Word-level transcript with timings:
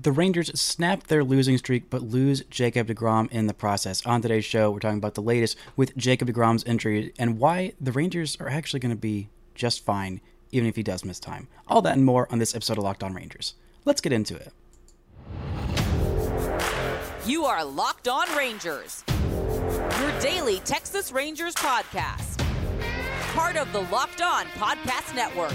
the 0.00 0.12
Rangers 0.12 0.58
snap 0.58 1.08
their 1.08 1.24
losing 1.24 1.58
streak, 1.58 1.90
but 1.90 2.02
lose 2.02 2.42
Jacob 2.50 2.86
DeGrom 2.86 3.30
in 3.32 3.48
the 3.48 3.54
process. 3.54 4.04
On 4.06 4.22
today's 4.22 4.44
show, 4.44 4.70
we're 4.70 4.78
talking 4.78 4.98
about 4.98 5.14
the 5.14 5.22
latest 5.22 5.58
with 5.76 5.96
Jacob 5.96 6.28
DeGrom's 6.28 6.62
injury 6.64 7.12
and 7.18 7.38
why 7.38 7.72
the 7.80 7.90
Rangers 7.90 8.36
are 8.40 8.48
actually 8.48 8.78
going 8.80 8.94
to 8.94 9.00
be 9.00 9.28
just 9.56 9.84
fine, 9.84 10.20
even 10.52 10.68
if 10.68 10.76
he 10.76 10.84
does 10.84 11.04
miss 11.04 11.18
time. 11.18 11.48
All 11.66 11.82
that 11.82 11.96
and 11.96 12.04
more 12.04 12.28
on 12.30 12.38
this 12.38 12.54
episode 12.54 12.78
of 12.78 12.84
Locked 12.84 13.02
On 13.02 13.12
Rangers. 13.12 13.54
Let's 13.84 14.00
get 14.00 14.12
into 14.12 14.36
it. 14.36 14.52
You 17.26 17.44
are 17.44 17.64
Locked 17.64 18.06
On 18.06 18.26
Rangers, 18.36 19.02
your 19.08 20.20
daily 20.20 20.60
Texas 20.60 21.10
Rangers 21.10 21.54
podcast. 21.54 22.38
Part 23.34 23.56
of 23.56 23.70
the 23.72 23.80
Locked 23.80 24.22
On 24.22 24.46
Podcast 24.46 25.14
Network. 25.14 25.54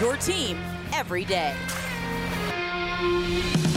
Your 0.00 0.16
team 0.16 0.58
every 0.92 1.24
day. 1.24 1.56
Bye. 2.98 3.67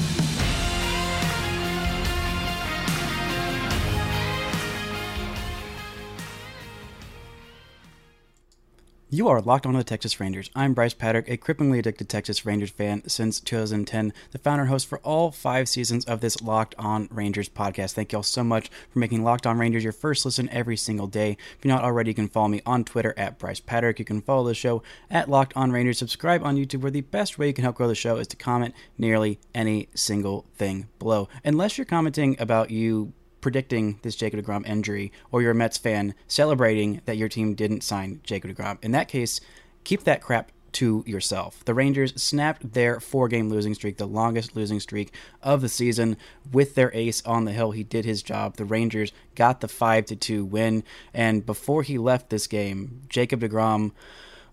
You 9.13 9.27
are 9.27 9.41
locked 9.41 9.65
on 9.65 9.73
to 9.73 9.79
the 9.79 9.83
Texas 9.83 10.21
Rangers. 10.21 10.49
I'm 10.55 10.73
Brice 10.73 10.93
Paterik, 10.93 11.27
a 11.27 11.35
cripplingly 11.35 11.79
addicted 11.79 12.07
Texas 12.07 12.45
Rangers 12.45 12.69
fan 12.69 13.03
since 13.09 13.41
2010, 13.41 14.13
the 14.31 14.37
founder 14.37 14.61
and 14.61 14.69
host 14.69 14.87
for 14.87 14.99
all 14.99 15.31
five 15.31 15.67
seasons 15.67 16.05
of 16.05 16.21
this 16.21 16.41
Locked 16.41 16.75
On 16.79 17.09
Rangers 17.11 17.49
podcast. 17.49 17.91
Thank 17.91 18.13
you 18.13 18.19
all 18.19 18.23
so 18.23 18.41
much 18.41 18.69
for 18.89 18.99
making 18.99 19.21
Locked 19.21 19.45
On 19.45 19.59
Rangers 19.59 19.83
your 19.83 19.91
first 19.91 20.23
listen 20.23 20.47
every 20.47 20.77
single 20.77 21.07
day. 21.07 21.31
If 21.31 21.65
you're 21.65 21.75
not 21.75 21.83
already, 21.83 22.11
you 22.11 22.15
can 22.15 22.29
follow 22.29 22.47
me 22.47 22.61
on 22.65 22.85
Twitter 22.85 23.13
at 23.17 23.37
Brice 23.37 23.59
Paterik. 23.59 23.99
You 23.99 24.05
can 24.05 24.21
follow 24.21 24.47
the 24.47 24.53
show 24.53 24.81
at 25.09 25.29
Locked 25.29 25.57
On 25.57 25.73
Rangers. 25.73 25.97
Subscribe 25.97 26.41
on 26.45 26.55
YouTube, 26.55 26.79
where 26.79 26.89
the 26.89 27.01
best 27.01 27.37
way 27.37 27.47
you 27.47 27.53
can 27.53 27.65
help 27.65 27.75
grow 27.75 27.89
the 27.89 27.95
show 27.95 28.15
is 28.15 28.27
to 28.27 28.37
comment 28.37 28.73
nearly 28.97 29.41
any 29.53 29.89
single 29.93 30.45
thing 30.55 30.87
below. 30.99 31.27
Unless 31.43 31.77
you're 31.77 31.83
commenting 31.83 32.37
about 32.39 32.71
you 32.71 33.11
predicting 33.41 33.99
this 34.03 34.15
Jacob 34.15 34.43
DeGrom 34.43 34.67
injury, 34.67 35.11
or 35.31 35.41
you're 35.41 35.51
a 35.51 35.55
Mets 35.55 35.77
fan 35.77 36.13
celebrating 36.27 37.01
that 37.05 37.17
your 37.17 37.29
team 37.29 37.55
didn't 37.55 37.81
sign 37.81 38.21
Jacob 38.23 38.51
DeGrom. 38.51 38.77
In 38.81 38.91
that 38.91 39.07
case, 39.07 39.41
keep 39.83 40.03
that 40.03 40.21
crap 40.21 40.51
to 40.73 41.03
yourself. 41.05 41.65
The 41.65 41.73
Rangers 41.73 42.13
snapped 42.21 42.73
their 42.73 42.99
four 42.99 43.27
game 43.27 43.49
losing 43.49 43.73
streak, 43.73 43.97
the 43.97 44.07
longest 44.07 44.55
losing 44.55 44.79
streak 44.79 45.13
of 45.41 45.61
the 45.61 45.69
season, 45.69 46.17
with 46.51 46.75
their 46.75 46.93
ace 46.95 47.21
on 47.25 47.45
the 47.45 47.51
hill. 47.51 47.71
He 47.71 47.83
did 47.83 48.05
his 48.05 48.23
job. 48.23 48.55
The 48.55 48.65
Rangers 48.65 49.11
got 49.35 49.61
the 49.61 49.67
5 49.67 50.05
to 50.05 50.15
2 50.15 50.45
win. 50.45 50.83
And 51.13 51.45
before 51.45 51.83
he 51.83 51.97
left 51.97 52.29
this 52.29 52.47
game, 52.47 53.01
Jacob 53.09 53.41
DeGrom 53.41 53.91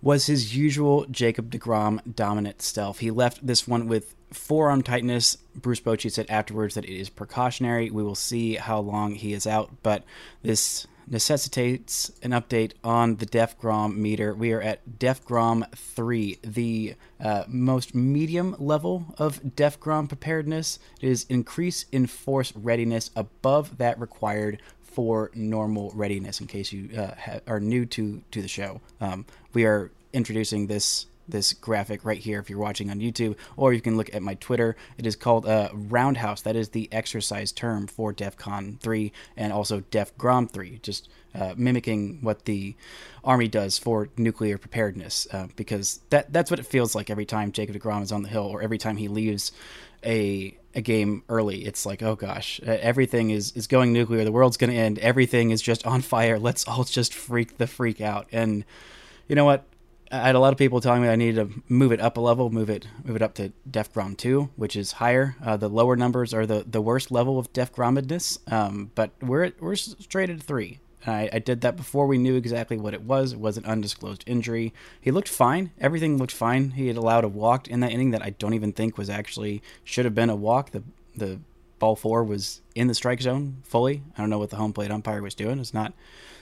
was 0.01 0.27
his 0.27 0.57
usual 0.57 1.07
Jacob 1.11 1.51
DeGrom 1.51 2.15
dominant 2.15 2.63
stealth. 2.63 2.99
He 2.99 3.11
left 3.11 3.47
this 3.47 3.67
one 3.67 3.89
with 3.89 4.15
forearm 4.33 4.83
tightness. 4.83 5.37
Bruce 5.55 5.81
Bochy 5.81 6.11
said 6.11 6.27
afterwards 6.29 6.75
that 6.75 6.85
it 6.85 6.97
is 6.97 7.09
precautionary. 7.09 7.91
We 7.91 8.03
will 8.03 8.15
see 8.15 8.55
how 8.55 8.81
long 8.81 9.15
he 9.15 9.33
is 9.33 9.47
out, 9.47 9.71
but 9.83 10.05
this 10.43 10.87
necessitates 11.11 12.13
an 12.23 12.33
update 12.33 12.73
on 12.85 13.17
the 13.17 13.27
DEFGROM 13.27 13.97
meter. 13.97 14.35
We 14.35 14.53
are 14.53 14.61
at 14.61 14.99
DEFGROM 14.99 15.65
3, 15.75 16.39
the 16.43 16.95
uh, 17.21 17.45
most 17.49 17.95
medium 17.95 18.55
level 18.59 19.15
of 19.17 19.41
DEFGROM 19.43 20.09
preparedness. 20.09 20.79
It 21.01 21.09
is 21.09 21.27
increase 21.29 21.87
in 21.91 22.07
force 22.07 22.53
readiness 22.55 23.11
above 23.17 23.79
that 23.79 23.99
required 23.99 24.61
for 24.99 25.31
normal 25.33 25.93
readiness. 25.95 26.41
In 26.41 26.49
case 26.49 26.73
you 26.73 26.91
uh, 26.99 27.15
ha- 27.15 27.39
are 27.47 27.61
new 27.61 27.87
to 27.87 28.21
to 28.33 28.43
the 28.43 28.49
show, 28.49 28.81
um, 29.01 29.27
we 29.53 29.65
are 29.65 29.93
introducing 30.13 30.67
this 30.67 31.07
this 31.29 31.53
graphic 31.53 32.05
right 32.05 32.19
here 32.19 32.41
if 32.41 32.51
you're 32.51 32.59
watching 32.59 32.91
on 32.91 32.99
YouTube, 32.99 33.37
or 33.57 33.73
you 33.73 33.81
can 33.81 33.97
look 33.97 34.13
at 34.13 34.23
my 34.23 34.35
Twitter. 34.35 34.75
It 34.97 35.07
is 35.07 35.15
called 35.15 35.47
uh, 35.47 35.69
Roundhouse. 35.73 36.43
That 36.43 36.57
is 36.57 36.71
the 36.71 36.89
exercise 36.91 37.53
term 37.53 37.87
for 37.87 38.13
DEFCON 38.13 38.81
3 38.81 39.13
and 39.37 39.53
also 39.53 39.83
DEFGROM 39.83 40.51
3, 40.51 40.81
just 40.83 41.09
uh, 41.33 41.55
mimicking 41.57 42.19
what 42.21 42.47
the 42.47 42.75
Army 43.23 43.47
does 43.47 43.79
for 43.79 44.09
nuclear 44.17 44.59
preparedness, 44.59 45.29
uh, 45.31 45.47
because 45.55 46.01
that 46.11 46.33
that's 46.33 46.51
what 46.51 46.59
it 46.59 46.67
feels 46.67 46.97
like 46.97 47.09
every 47.09 47.27
time 47.27 47.53
Jacob 47.53 47.77
DeGrom 47.77 48.03
is 48.03 48.11
on 48.11 48.25
the 48.25 48.29
hill 48.29 48.47
or 48.47 48.63
every 48.63 48.79
time 48.79 48.97
he 48.97 49.07
leaves 49.07 49.53
a 50.05 50.58
a 50.75 50.81
game 50.81 51.23
early. 51.29 51.65
It's 51.65 51.87
like, 51.87 52.03
oh 52.03 52.15
gosh, 52.15 52.61
everything 52.61 53.31
is, 53.31 53.53
is 53.53 53.67
going 53.67 53.93
nuclear. 53.93 54.25
The 54.25 54.33
world's 54.33 54.57
going 54.57 54.71
to 54.71 54.77
end. 54.77 54.99
Everything 54.99 55.51
is 55.51 55.63
just 55.63 55.87
on 55.87 56.03
fire. 56.15 56.39
Let's 56.39 56.67
all 56.67 56.85
just 56.85 57.15
freak 57.15 57.59
the 57.59 57.67
freak 57.67 58.01
out. 58.01 58.29
And 58.33 58.65
you 59.29 59.37
know 59.37 59.45
what? 59.45 59.65
I 60.11 60.19
had 60.29 60.35
a 60.37 60.39
lot 60.39 60.53
of 60.53 60.59
people 60.59 60.81
telling 60.81 61.03
me 61.03 61.09
I 61.09 61.17
needed 61.17 61.49
to 61.49 61.63
move 61.69 61.93
it 61.93 62.01
up 62.01 62.17
a 62.17 62.21
level, 62.21 62.49
move 62.49 62.71
it 62.71 62.89
move 63.05 63.17
it 63.17 63.21
up 63.21 63.35
to 63.35 63.53
Def 63.71 63.93
DEFGROM 63.93 64.17
two, 64.17 64.49
which 64.57 64.75
is 64.75 64.93
higher. 64.93 65.37
Uh, 65.45 65.59
the 65.59 65.69
lower 65.69 65.97
numbers 65.97 66.33
are 66.33 66.47
the, 66.47 66.65
the 66.67 66.81
worst 66.81 67.11
level 67.11 67.39
of 67.39 67.53
DEFGROMedness, 67.53 68.51
um, 68.51 68.91
but 68.95 69.11
we're 69.21 69.53
we're 69.61 69.77
straight 69.77 70.31
at 70.31 70.43
three. 70.43 70.79
I, 71.07 71.31
I, 71.33 71.39
did 71.39 71.61
that 71.61 71.77
before 71.77 72.07
we 72.07 72.19
knew 72.19 72.35
exactly 72.35 72.77
what 72.77 72.95
it 72.95 73.03
was. 73.03 73.33
It 73.33 73.39
was 73.39 73.57
an 73.57 73.65
undisclosed 73.65 74.25
injury. 74.27 74.75
He 75.01 75.11
looked 75.11 75.29
fine. 75.29 75.71
Everything 75.81 76.19
looked 76.19 76.33
fine. 76.33 76.73
He 76.73 76.89
had 76.89 76.97
allowed 76.97 77.25
a 77.25 77.29
walk 77.29 77.69
in 77.69 77.81
that 77.81 77.93
inning 77.93 78.11
that 78.11 78.23
I 78.23 78.31
don't 78.31 78.55
even 78.55 78.73
think 78.73 78.99
was 78.99 79.09
actually 79.09 79.63
should 79.85 80.05
have 80.05 80.15
been 80.15 80.31
a 80.31 80.37
walk. 80.37 80.71
The 80.71 80.83
the 81.17 81.41
ball 81.79 81.97
four 81.97 82.25
was 82.25 82.61
in 82.75 82.89
the 82.89 82.95
strike 82.95 83.21
zone 83.21 83.59
fully. 83.63 84.03
I 84.17 84.21
don't 84.21 84.31
know 84.31 84.39
what 84.39 84.51
the 84.51 84.57
home 84.57 84.73
plate 84.73 84.91
umpire 84.91 85.23
was 85.23 85.35
doing. 85.35 85.59
It's 85.59 85.75
not 85.75 85.93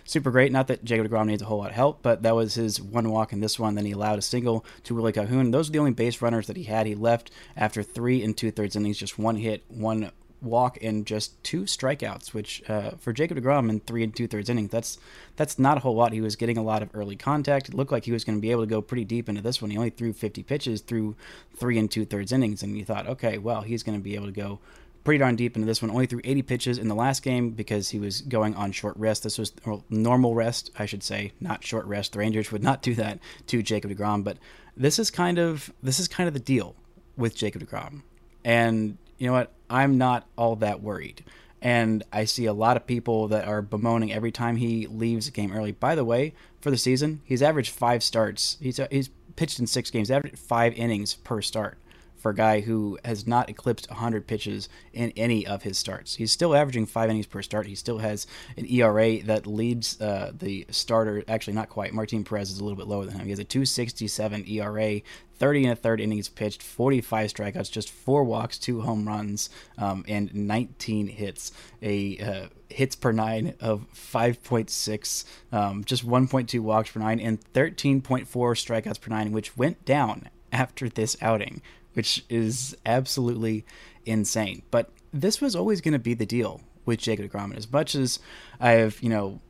super 0.04 0.30
great. 0.30 0.52
Not 0.52 0.68
that 0.68 0.84
Jacob 0.84 1.08
DeGrom 1.08 1.26
needs 1.26 1.42
a 1.42 1.46
whole 1.46 1.58
lot 1.58 1.70
of 1.70 1.76
help, 1.76 2.02
but 2.02 2.22
that 2.22 2.34
was 2.34 2.54
his 2.54 2.80
one 2.80 3.10
walk 3.10 3.32
in 3.32 3.40
this 3.40 3.58
one. 3.58 3.74
Then 3.74 3.84
he 3.84 3.92
allowed 3.92 4.18
a 4.18 4.22
single 4.22 4.64
to 4.84 4.94
Willie 4.94 5.12
Calhoun. 5.12 5.50
Those 5.50 5.68
are 5.68 5.72
the 5.72 5.78
only 5.78 5.90
base 5.92 6.22
runners 6.22 6.46
that 6.46 6.56
he 6.56 6.64
had. 6.64 6.86
He 6.86 6.94
left 6.94 7.30
after 7.56 7.82
three 7.82 8.22
and 8.22 8.36
two 8.36 8.50
thirds 8.50 8.76
innings, 8.76 8.98
just 8.98 9.18
one 9.18 9.36
hit, 9.36 9.64
one 9.68 10.10
walk, 10.42 10.78
and 10.82 11.06
just 11.06 11.42
two 11.42 11.62
strikeouts. 11.62 12.34
Which 12.34 12.62
uh, 12.68 12.92
for 12.98 13.12
Jacob 13.12 13.38
Degrom 13.38 13.70
in 13.70 13.80
three 13.80 14.02
and 14.02 14.14
two 14.14 14.26
thirds 14.26 14.48
innings, 14.48 14.70
that's 14.70 14.98
that's 15.36 15.58
not 15.58 15.76
a 15.76 15.80
whole 15.80 15.94
lot. 15.94 16.12
He 16.12 16.20
was 16.20 16.36
getting 16.36 16.58
a 16.58 16.62
lot 16.62 16.82
of 16.82 16.90
early 16.94 17.16
contact. 17.16 17.68
It 17.68 17.74
looked 17.74 17.92
like 17.92 18.04
he 18.04 18.12
was 18.12 18.24
going 18.24 18.38
to 18.38 18.42
be 18.42 18.50
able 18.50 18.62
to 18.62 18.66
go 18.66 18.82
pretty 18.82 19.04
deep 19.04 19.28
into 19.28 19.42
this 19.42 19.60
one. 19.60 19.70
He 19.70 19.76
only 19.76 19.90
threw 19.90 20.12
50 20.12 20.42
pitches 20.42 20.80
through 20.80 21.16
three 21.56 21.78
and 21.78 21.90
two 21.90 22.04
thirds 22.04 22.32
innings, 22.32 22.62
and 22.62 22.76
you 22.76 22.84
thought, 22.84 23.06
okay, 23.06 23.38
well, 23.38 23.62
he's 23.62 23.82
going 23.82 23.98
to 23.98 24.02
be 24.02 24.14
able 24.14 24.26
to 24.26 24.32
go 24.32 24.60
pretty 25.06 25.18
darn 25.18 25.36
deep 25.36 25.54
into 25.54 25.66
this 25.66 25.80
one. 25.80 25.90
Only 25.90 26.06
threw 26.06 26.20
80 26.24 26.42
pitches 26.42 26.78
in 26.78 26.88
the 26.88 26.94
last 26.94 27.22
game 27.22 27.50
because 27.50 27.88
he 27.88 28.00
was 28.00 28.22
going 28.22 28.56
on 28.56 28.72
short 28.72 28.96
rest. 28.96 29.22
This 29.22 29.38
was 29.38 29.52
normal 29.88 30.34
rest, 30.34 30.72
I 30.78 30.84
should 30.86 31.04
say, 31.04 31.32
not 31.40 31.64
short 31.64 31.86
rest. 31.86 32.12
The 32.12 32.18
Rangers 32.18 32.50
would 32.50 32.62
not 32.62 32.82
do 32.82 32.94
that 32.96 33.20
to 33.46 33.62
Jacob 33.62 33.92
DeGrom, 33.92 34.24
but 34.24 34.36
this 34.76 34.98
is 34.98 35.10
kind 35.12 35.38
of 35.38 35.72
this 35.82 36.00
is 36.00 36.08
kind 36.08 36.26
of 36.26 36.34
the 36.34 36.40
deal 36.40 36.74
with 37.16 37.36
Jacob 37.36 37.62
DeGrom. 37.62 38.02
And 38.44 38.98
you 39.18 39.26
know 39.26 39.32
what? 39.32 39.52
I'm 39.68 39.98
not 39.98 40.26
all 40.36 40.56
that 40.56 40.82
worried. 40.82 41.24
And 41.62 42.04
I 42.12 42.26
see 42.26 42.46
a 42.46 42.52
lot 42.52 42.76
of 42.76 42.86
people 42.86 43.28
that 43.28 43.48
are 43.48 43.62
bemoaning 43.62 44.12
every 44.12 44.30
time 44.30 44.56
he 44.56 44.86
leaves 44.86 45.26
a 45.26 45.30
game 45.30 45.52
early. 45.52 45.72
By 45.72 45.94
the 45.94 46.04
way, 46.04 46.34
for 46.60 46.70
the 46.70 46.76
season, 46.76 47.22
he's 47.24 47.42
averaged 47.42 47.70
five 47.70 48.02
starts. 48.02 48.56
He's 48.60 48.78
uh, 48.78 48.88
he's 48.90 49.10
pitched 49.36 49.58
in 49.58 49.66
six 49.66 49.90
games, 49.90 50.10
averaged 50.10 50.38
five 50.38 50.74
innings 50.74 51.14
per 51.14 51.40
start 51.40 51.78
for 52.26 52.30
a 52.30 52.34
guy 52.34 52.58
who 52.58 52.98
has 53.04 53.24
not 53.24 53.48
eclipsed 53.48 53.88
100 53.88 54.26
pitches 54.26 54.68
in 54.92 55.12
any 55.12 55.46
of 55.46 55.62
his 55.62 55.78
starts. 55.78 56.16
He's 56.16 56.32
still 56.32 56.56
averaging 56.56 56.86
five 56.86 57.08
innings 57.08 57.26
per 57.26 57.40
start. 57.40 57.68
He 57.68 57.76
still 57.76 57.98
has 57.98 58.26
an 58.56 58.66
ERA 58.66 59.22
that 59.22 59.46
leads 59.46 60.00
uh, 60.00 60.32
the 60.36 60.66
starter. 60.68 61.22
Actually, 61.28 61.52
not 61.52 61.68
quite. 61.68 61.94
Martin 61.94 62.24
Perez 62.24 62.50
is 62.50 62.58
a 62.58 62.64
little 62.64 62.76
bit 62.76 62.88
lower 62.88 63.04
than 63.04 63.14
him. 63.14 63.26
He 63.26 63.30
has 63.30 63.38
a 63.38 63.44
267 63.44 64.44
ERA. 64.48 65.02
30 65.38 65.64
and 65.66 65.72
a 65.74 65.76
third 65.76 66.00
innings 66.00 66.28
pitched, 66.28 66.64
45 66.64 67.32
strikeouts, 67.32 67.70
just 67.70 67.90
four 67.90 68.24
walks, 68.24 68.58
two 68.58 68.80
home 68.80 69.06
runs, 69.06 69.48
um, 69.78 70.04
and 70.08 70.34
19 70.34 71.06
hits. 71.06 71.52
A 71.80 72.18
uh, 72.18 72.46
hits 72.70 72.96
per 72.96 73.12
nine 73.12 73.54
of 73.60 73.86
5.6, 73.94 75.24
um, 75.52 75.84
just 75.84 76.04
1.2 76.04 76.58
walks 76.58 76.90
per 76.90 76.98
nine, 76.98 77.20
and 77.20 77.40
13.4 77.52 78.26
strikeouts 78.26 79.00
per 79.00 79.10
nine, 79.10 79.30
which 79.30 79.56
went 79.56 79.84
down 79.84 80.28
after 80.52 80.88
this 80.88 81.16
outing 81.20 81.60
which 81.96 82.22
is 82.28 82.76
absolutely 82.84 83.64
insane. 84.04 84.62
But 84.70 84.90
this 85.14 85.40
was 85.40 85.56
always 85.56 85.80
going 85.80 85.92
to 85.92 85.98
be 85.98 86.12
the 86.12 86.26
deal 86.26 86.60
with 86.84 87.00
Jacob 87.00 87.30
DeGrom. 87.30 87.56
As 87.56 87.72
much 87.72 87.94
as 87.94 88.18
I've, 88.60 89.02
you 89.02 89.08
know, 89.08 89.40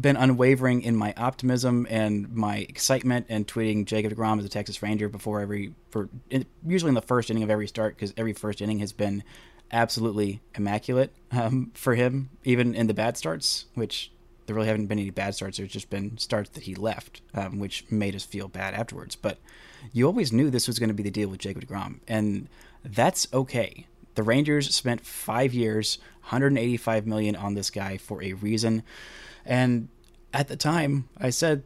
been 0.00 0.16
unwavering 0.16 0.80
in 0.80 0.96
my 0.96 1.12
optimism 1.18 1.86
and 1.90 2.32
my 2.34 2.56
excitement 2.56 3.26
and 3.28 3.46
tweeting 3.46 3.84
Jacob 3.84 4.14
DeGrom 4.14 4.38
as 4.38 4.46
a 4.46 4.48
Texas 4.48 4.82
Ranger 4.82 5.10
before 5.10 5.42
every 5.42 5.74
for 5.90 6.08
usually 6.66 6.88
in 6.88 6.94
the 6.94 7.02
first 7.02 7.30
inning 7.30 7.42
of 7.42 7.50
every 7.50 7.68
start 7.68 7.94
because 7.94 8.14
every 8.16 8.32
first 8.32 8.62
inning 8.62 8.78
has 8.78 8.94
been 8.94 9.22
absolutely 9.70 10.40
immaculate 10.54 11.12
um, 11.30 11.72
for 11.74 11.94
him, 11.94 12.30
even 12.42 12.74
in 12.74 12.86
the 12.86 12.94
bad 12.94 13.18
starts, 13.18 13.66
which 13.74 14.10
there 14.50 14.56
really 14.56 14.66
haven't 14.66 14.86
been 14.86 14.98
any 14.98 15.10
bad 15.10 15.32
starts. 15.36 15.58
There's 15.58 15.70
just 15.70 15.90
been 15.90 16.18
starts 16.18 16.50
that 16.50 16.64
he 16.64 16.74
left, 16.74 17.22
um, 17.34 17.60
which 17.60 17.84
made 17.88 18.16
us 18.16 18.24
feel 18.24 18.48
bad 18.48 18.74
afterwards. 18.74 19.14
But 19.14 19.38
you 19.92 20.06
always 20.06 20.32
knew 20.32 20.50
this 20.50 20.66
was 20.66 20.80
going 20.80 20.88
to 20.88 20.94
be 20.94 21.04
the 21.04 21.10
deal 21.12 21.28
with 21.28 21.38
Jacob 21.38 21.64
DeGrom, 21.64 22.00
and 22.08 22.48
that's 22.84 23.28
okay. 23.32 23.86
The 24.16 24.24
Rangers 24.24 24.74
spent 24.74 25.06
five 25.06 25.54
years, 25.54 25.98
185 26.22 27.06
million 27.06 27.36
on 27.36 27.54
this 27.54 27.70
guy 27.70 27.96
for 27.96 28.20
a 28.24 28.32
reason, 28.32 28.82
and 29.46 29.86
at 30.34 30.48
the 30.48 30.56
time, 30.56 31.08
I 31.16 31.30
said 31.30 31.62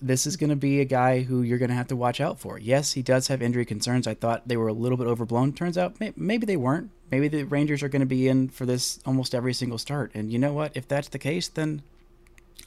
this 0.00 0.24
is 0.24 0.36
going 0.36 0.50
to 0.50 0.56
be 0.56 0.80
a 0.80 0.84
guy 0.84 1.22
who 1.22 1.42
you're 1.42 1.58
going 1.58 1.70
to 1.70 1.74
have 1.74 1.88
to 1.88 1.96
watch 1.96 2.20
out 2.20 2.38
for. 2.38 2.56
Yes, 2.56 2.92
he 2.92 3.02
does 3.02 3.26
have 3.26 3.42
injury 3.42 3.64
concerns. 3.64 4.06
I 4.06 4.14
thought 4.14 4.46
they 4.46 4.56
were 4.56 4.68
a 4.68 4.72
little 4.72 4.96
bit 4.96 5.08
overblown. 5.08 5.54
Turns 5.54 5.76
out 5.76 5.96
maybe 6.16 6.46
they 6.46 6.56
weren't. 6.56 6.90
Maybe 7.10 7.26
the 7.26 7.42
Rangers 7.42 7.82
are 7.82 7.88
going 7.88 7.98
to 7.98 8.06
be 8.06 8.28
in 8.28 8.48
for 8.48 8.64
this 8.64 9.00
almost 9.04 9.34
every 9.34 9.54
single 9.54 9.78
start. 9.78 10.12
And 10.14 10.32
you 10.32 10.38
know 10.38 10.52
what? 10.52 10.76
If 10.76 10.86
that's 10.86 11.08
the 11.08 11.18
case, 11.18 11.48
then 11.48 11.82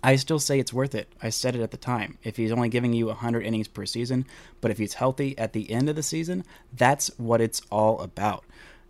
I 0.04 0.16
still 0.16 0.40
say 0.40 0.60
it's 0.60 0.74
worth 0.74 0.96
it. 0.96 1.14
I 1.22 1.30
said 1.30 1.56
it 1.56 1.62
at 1.62 1.72
the 1.72 1.78
time. 1.78 2.18
If 2.24 2.38
he's 2.38 2.52
only 2.52 2.70
giving 2.70 2.94
you 2.94 3.08
100 3.08 3.42
innings 3.42 3.68
per 3.68 3.86
season, 3.86 4.26
but 4.60 4.72
if 4.72 4.78
he's 4.78 4.96
healthy 4.96 5.38
at 5.38 5.54
the 5.54 5.70
end 5.72 5.90
of 5.90 5.96
the 5.96 6.04
season, 6.04 6.44
that's 6.74 7.10
what 7.18 7.42
it's 7.42 7.62
all 7.70 8.00
about. 8.02 8.44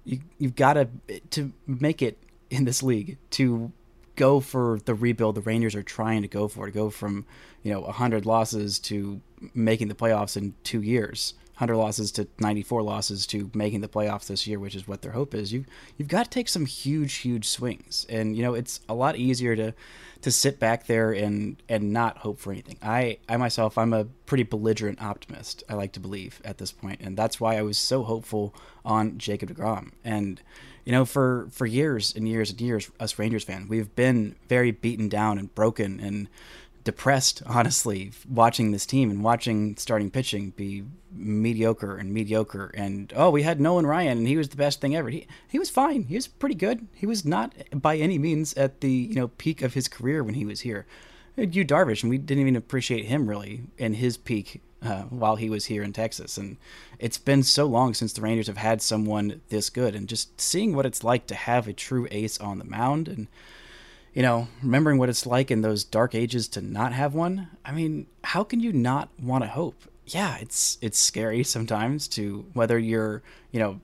You, 0.06 0.20
you've 0.38 0.56
got 0.56 0.74
to 0.74 0.88
to 1.32 1.52
make 1.68 2.02
it 2.02 2.18
in 2.50 2.66
this 2.66 2.82
league 2.82 3.18
to 3.32 3.72
go 4.16 4.40
for 4.40 4.80
the 4.86 4.94
rebuild 4.94 5.36
the 5.36 5.42
Rangers 5.42 5.76
are 5.76 5.84
trying 5.84 6.22
to 6.22 6.28
go 6.28 6.48
for 6.48 6.66
to 6.66 6.72
go 6.72 6.90
from 6.90 7.26
you 7.64 7.72
know 7.72 7.82
100 7.82 8.26
losses 8.26 8.80
to 8.80 9.22
making 9.54 9.88
the 9.88 9.96
playoffs 9.96 10.38
in 10.38 10.54
two 10.64 10.82
years 10.82 11.34
100 11.56 11.76
losses 11.76 12.12
to 12.12 12.28
94 12.40 12.82
losses 12.82 13.28
to 13.28 13.52
making 13.54 13.82
the 13.82 13.88
playoffs 13.88 14.28
this 14.28 14.48
year 14.48 14.60
which 14.60 14.76
is 14.76 14.88
what 14.88 15.02
their 15.02 15.12
hope 15.12 15.34
is 15.34 15.54
you 15.54 15.66
you've 15.98 16.08
got 16.08 16.24
to 16.24 16.30
take 16.30 16.50
some 16.50 16.66
huge 16.66 17.16
huge 17.16 17.48
swings. 17.48 18.06
And 18.10 18.36
you 18.36 18.44
know 18.44 18.54
it's 18.54 18.80
a 18.90 18.94
lot 18.94 19.16
easier 19.16 19.56
to 19.56 19.74
to 20.22 20.32
sit 20.32 20.60
back 20.60 20.88
there 20.88 21.12
and 21.12 21.62
and 21.70 21.92
not 21.92 22.20
hope 22.20 22.40
for 22.40 22.52
anything. 22.52 22.78
I 22.82 23.18
i 23.30 23.38
myself 23.38 23.78
i'm 23.78 23.94
a 23.94 24.06
pretty 24.26 24.44
belligerent 24.44 25.02
optimist 25.02 25.64
i 25.68 25.74
like 25.74 25.92
to 25.92 26.00
believe 26.00 26.42
at 26.46 26.58
this 26.58 26.72
point 26.72 27.02
and 27.02 27.18
that's 27.18 27.42
why 27.42 27.58
i 27.58 27.62
was 27.62 27.78
so 27.78 28.04
hopeful 28.04 28.54
on 28.86 29.18
jacob 29.18 29.54
degrom. 29.54 29.92
And 30.04 30.42
you 30.86 30.92
know, 30.92 31.06
for 31.06 31.48
for 31.52 31.66
years 31.66 32.14
and 32.16 32.28
years 32.28 32.50
and 32.50 32.60
years, 32.60 32.90
us 33.00 33.20
Rangers 33.20 33.44
fans, 33.44 33.70
we've 33.70 33.96
been 33.96 34.36
very 34.48 34.72
beaten 34.72 35.10
down 35.10 35.38
and 35.38 35.54
broken 35.54 36.00
and 36.00 36.28
depressed, 36.84 37.42
honestly, 37.46 38.12
watching 38.30 38.72
this 38.72 38.86
team 38.86 39.10
and 39.10 39.24
watching 39.24 39.76
starting 39.78 40.10
pitching 40.10 40.52
be 40.52 40.84
mediocre 41.12 41.98
and 41.98 42.14
mediocre. 42.14 42.72
And 42.74 43.12
oh, 43.16 43.30
we 43.30 43.44
had 43.44 43.60
Nolan 43.60 43.86
Ryan, 43.86 44.20
and 44.20 44.28
he 44.28 44.38
was 44.38 44.50
the 44.50 44.58
best 44.58 44.82
thing 44.82 44.96
ever. 44.96 45.10
He 45.10 45.28
he 45.48 45.60
was 45.60 45.70
fine. 45.70 46.04
He 46.04 46.16
was 46.16 46.28
pretty 46.28 46.56
good. 46.56 46.88
He 46.94 47.06
was 47.06 47.26
not 47.26 47.54
by 47.74 47.98
any 47.98 48.18
means 48.18 48.54
at 48.56 48.82
the 48.82 48.92
you 48.92 49.16
know 49.16 49.28
peak 49.28 49.62
of 49.62 49.74
his 49.74 49.88
career 49.88 50.24
when 50.24 50.36
he 50.36 50.46
was 50.46 50.62
here. 50.62 50.86
Yu 51.38 51.64
Darvish, 51.64 52.04
and 52.04 52.10
we 52.10 52.18
didn't 52.18 52.42
even 52.42 52.56
appreciate 52.56 53.06
him 53.06 53.28
really 53.28 53.64
in 53.78 53.94
his 53.96 54.18
peak 54.18 54.62
uh, 54.84 55.04
while 55.04 55.38
he 55.38 55.50
was 55.50 55.66
here 55.66 55.82
in 55.82 55.94
Texas. 55.94 56.38
And 56.38 56.58
it's 57.00 57.18
been 57.18 57.44
so 57.44 57.66
long 57.66 57.94
since 57.94 58.14
the 58.14 58.22
Rangers 58.22 58.48
have 58.48 58.58
had 58.58 58.82
someone 58.82 59.42
this 59.50 59.70
good, 59.70 59.96
and 59.96 60.08
just 60.08 60.40
seeing 60.40 60.76
what 60.76 60.86
it's 60.86 61.04
like 61.04 61.28
to 61.28 61.36
have 61.36 61.68
a 61.68 61.74
true 61.74 62.08
ace 62.12 62.40
on 62.40 62.60
the 62.60 62.66
mound, 62.66 63.08
and 63.08 63.28
you 64.14 64.22
know, 64.22 64.48
remembering 64.62 64.98
what 64.98 65.10
it's 65.10 65.26
like 65.26 65.52
in 65.52 65.62
those 65.62 65.84
dark 65.84 66.14
ages 66.16 66.48
to 66.50 66.62
not 66.62 66.94
have 66.94 67.14
one. 67.14 67.48
I 67.64 67.72
mean, 67.72 68.08
how 68.24 68.44
can 68.44 68.60
you 68.60 68.74
not 68.74 69.10
want 69.20 69.44
to 69.44 69.50
hope? 69.50 69.84
Yeah, 70.06 70.38
it's 70.38 70.78
it's 70.82 71.00
scary 71.00 71.44
sometimes 71.56 72.08
to 72.10 72.46
whether 72.54 72.78
you're 72.78 73.22
you 73.52 73.60
know 73.60 73.80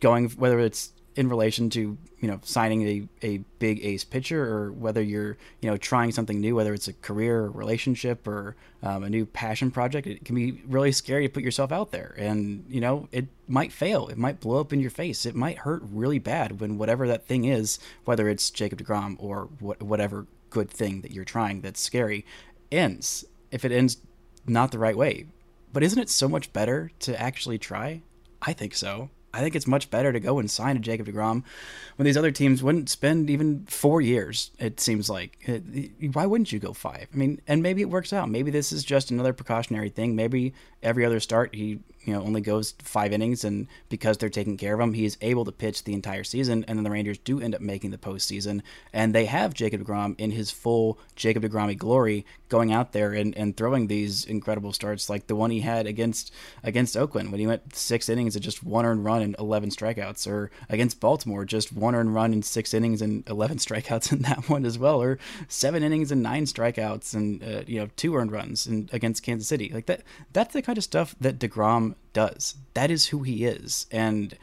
going 0.00 0.28
whether 0.30 0.58
it's 0.58 0.92
in 1.16 1.28
relation 1.28 1.70
to 1.70 1.96
you 2.18 2.28
know 2.28 2.40
signing 2.42 2.82
a, 2.82 3.26
a 3.26 3.38
big 3.58 3.84
ace 3.84 4.04
pitcher 4.04 4.44
or 4.44 4.72
whether 4.72 5.02
you're 5.02 5.36
you 5.60 5.70
know 5.70 5.76
trying 5.76 6.10
something 6.10 6.40
new 6.40 6.54
whether 6.54 6.74
it's 6.74 6.88
a 6.88 6.92
career 6.92 7.40
or 7.40 7.50
relationship 7.50 8.26
or 8.26 8.56
um, 8.82 9.04
a 9.04 9.10
new 9.10 9.24
passion 9.24 9.70
project 9.70 10.06
it 10.06 10.24
can 10.24 10.34
be 10.34 10.62
really 10.66 10.92
scary 10.92 11.26
to 11.26 11.32
put 11.32 11.42
yourself 11.42 11.72
out 11.72 11.90
there. 11.90 12.14
And 12.18 12.64
you 12.68 12.80
know 12.80 13.08
it 13.12 13.26
might 13.46 13.72
fail. 13.72 14.08
It 14.08 14.18
might 14.18 14.40
blow 14.40 14.60
up 14.60 14.72
in 14.72 14.80
your 14.80 14.90
face. 14.90 15.26
It 15.26 15.34
might 15.34 15.58
hurt 15.58 15.82
really 15.84 16.18
bad 16.18 16.60
when 16.60 16.78
whatever 16.78 17.06
that 17.08 17.26
thing 17.26 17.44
is 17.44 17.78
whether 18.04 18.28
it's 18.28 18.50
jacob 18.50 18.80
degrom 18.80 19.16
or 19.18 19.48
what, 19.60 19.82
whatever 19.82 20.26
good 20.50 20.70
thing 20.70 21.00
that 21.02 21.12
you're 21.12 21.24
trying 21.24 21.60
that's 21.60 21.80
scary 21.80 22.24
ends. 22.70 23.24
If 23.50 23.64
it 23.64 23.72
ends 23.72 23.98
not 24.46 24.72
the 24.72 24.78
right 24.78 24.96
way. 24.96 25.26
But 25.72 25.82
isn't 25.82 25.98
it 25.98 26.10
so 26.10 26.28
much 26.28 26.52
better 26.52 26.90
to 27.00 27.20
actually 27.20 27.58
try? 27.58 28.02
I 28.42 28.52
think 28.52 28.74
so 28.74 29.10
I 29.34 29.40
think 29.40 29.56
it's 29.56 29.66
much 29.66 29.90
better 29.90 30.12
to 30.12 30.20
go 30.20 30.38
and 30.38 30.50
sign 30.50 30.76
a 30.76 30.80
Jacob 30.80 31.06
DeGrom 31.08 31.42
when 31.96 32.04
these 32.04 32.16
other 32.16 32.30
teams 32.30 32.62
wouldn't 32.62 32.88
spend 32.88 33.28
even 33.28 33.66
four 33.66 34.00
years. 34.00 34.52
It 34.58 34.78
seems 34.80 35.10
like 35.10 35.38
why 36.12 36.26
wouldn't 36.26 36.52
you 36.52 36.58
go 36.58 36.72
five? 36.72 37.08
I 37.12 37.16
mean, 37.16 37.40
and 37.48 37.62
maybe 37.62 37.82
it 37.82 37.90
works 37.90 38.12
out. 38.12 38.30
Maybe 38.30 38.50
this 38.50 38.72
is 38.72 38.84
just 38.84 39.10
another 39.10 39.32
precautionary 39.32 39.88
thing. 39.90 40.14
Maybe 40.14 40.54
every 40.84 41.04
other 41.04 41.20
start 41.20 41.54
he 41.54 41.80
you 42.04 42.12
know 42.12 42.22
only 42.22 42.40
goes 42.40 42.74
five 42.78 43.12
innings, 43.12 43.44
and 43.44 43.66
because 43.88 44.18
they're 44.18 44.28
taking 44.28 44.56
care 44.56 44.74
of 44.74 44.80
him, 44.80 44.92
he 44.92 45.04
is 45.04 45.16
able 45.20 45.44
to 45.44 45.52
pitch 45.52 45.84
the 45.84 45.94
entire 45.94 46.24
season. 46.24 46.64
And 46.68 46.78
then 46.78 46.84
the 46.84 46.90
Rangers 46.90 47.18
do 47.18 47.40
end 47.40 47.54
up 47.54 47.60
making 47.60 47.90
the 47.90 47.98
postseason, 47.98 48.62
and 48.92 49.14
they 49.14 49.24
have 49.26 49.54
Jacob 49.54 49.82
Degrom 49.82 50.14
in 50.18 50.30
his 50.30 50.50
full 50.50 50.98
Jacob 51.16 51.42
Degromy 51.42 51.76
glory, 51.76 52.26
going 52.48 52.72
out 52.72 52.92
there 52.92 53.12
and, 53.12 53.36
and 53.36 53.56
throwing 53.56 53.86
these 53.86 54.24
incredible 54.24 54.72
starts 54.72 55.10
like 55.10 55.26
the 55.26 55.36
one 55.36 55.50
he 55.50 55.60
had 55.60 55.86
against 55.86 56.32
against 56.62 56.96
Oakland 56.96 57.30
when 57.30 57.40
he 57.40 57.46
went 57.46 57.74
six 57.74 58.08
innings 58.08 58.36
and 58.36 58.44
just 58.44 58.62
one 58.62 58.84
earned 58.84 59.04
run 59.04 59.22
and 59.22 59.36
eleven 59.38 59.70
strikeouts, 59.70 60.28
or 60.28 60.50
against 60.68 61.00
Baltimore 61.00 61.44
just 61.44 61.72
one 61.72 61.94
earned 61.94 62.14
run 62.14 62.32
in 62.32 62.42
six 62.42 62.74
innings 62.74 63.00
and 63.00 63.28
eleven 63.28 63.56
strikeouts 63.64 64.12
in 64.12 64.22
that 64.22 64.48
one 64.48 64.64
as 64.64 64.78
well, 64.78 65.00
or 65.02 65.18
seven 65.48 65.82
innings 65.82 66.12
and 66.12 66.22
nine 66.22 66.44
strikeouts 66.44 67.14
and 67.14 67.42
uh, 67.42 67.62
you 67.66 67.80
know 67.80 67.88
two 67.96 68.14
earned 68.14 68.32
runs 68.32 68.66
in, 68.66 68.90
against 68.92 69.22
Kansas 69.22 69.48
City. 69.48 69.70
Like 69.72 69.86
that, 69.86 70.02
that's 70.32 70.52
the 70.52 70.62
kind 70.62 70.73
of 70.78 70.84
stuff 70.84 71.14
that 71.20 71.38
Degrom 71.38 71.94
does. 72.12 72.56
That 72.74 72.90
is 72.90 73.06
who 73.06 73.22
he 73.22 73.44
is. 73.44 73.86
And, 73.90 74.36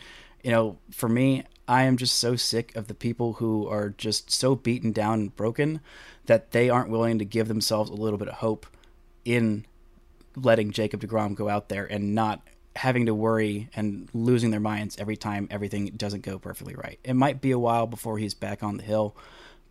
you 0.44 0.52
know, 0.52 0.78
for 0.92 1.10
me, 1.10 1.44
I 1.68 1.84
am 1.84 1.98
just 1.98 2.18
so 2.18 2.36
sick 2.36 2.76
of 2.76 2.88
the 2.88 2.94
people 2.94 3.34
who 3.34 3.68
are 3.68 3.90
just 3.90 4.32
so 4.32 4.56
beaten 4.56 4.92
down 4.92 5.20
and 5.20 5.36
broken 5.36 5.82
that 6.26 6.52
they 6.52 6.70
aren't 6.70 6.90
willing 6.90 7.20
to 7.20 7.26
give 7.26 7.48
themselves 7.48 7.90
a 7.90 7.96
little 7.96 8.20
bit 8.20 8.28
of 8.28 8.36
hope 8.36 8.68
in 9.24 9.66
letting 10.36 10.72
Jacob 10.72 11.02
DeGrom 11.02 11.36
go 11.36 11.50
out 11.50 11.70
there 11.70 11.86
and 11.86 12.16
not 12.16 12.42
having 12.76 13.06
to 13.06 13.14
worry 13.14 13.70
and 13.76 14.10
losing 14.14 14.52
their 14.52 14.60
minds 14.60 14.98
every 14.98 15.18
time 15.18 15.48
everything 15.52 15.88
doesn't 15.98 16.22
go 16.22 16.40
perfectly 16.40 16.76
right. 16.76 17.00
It 17.04 17.16
might 17.16 17.42
be 17.42 17.52
a 17.52 17.60
while 17.60 17.86
before 17.86 18.18
he's 18.18 18.34
back 18.34 18.64
on 18.64 18.78
the 18.78 18.84
hill, 18.84 19.16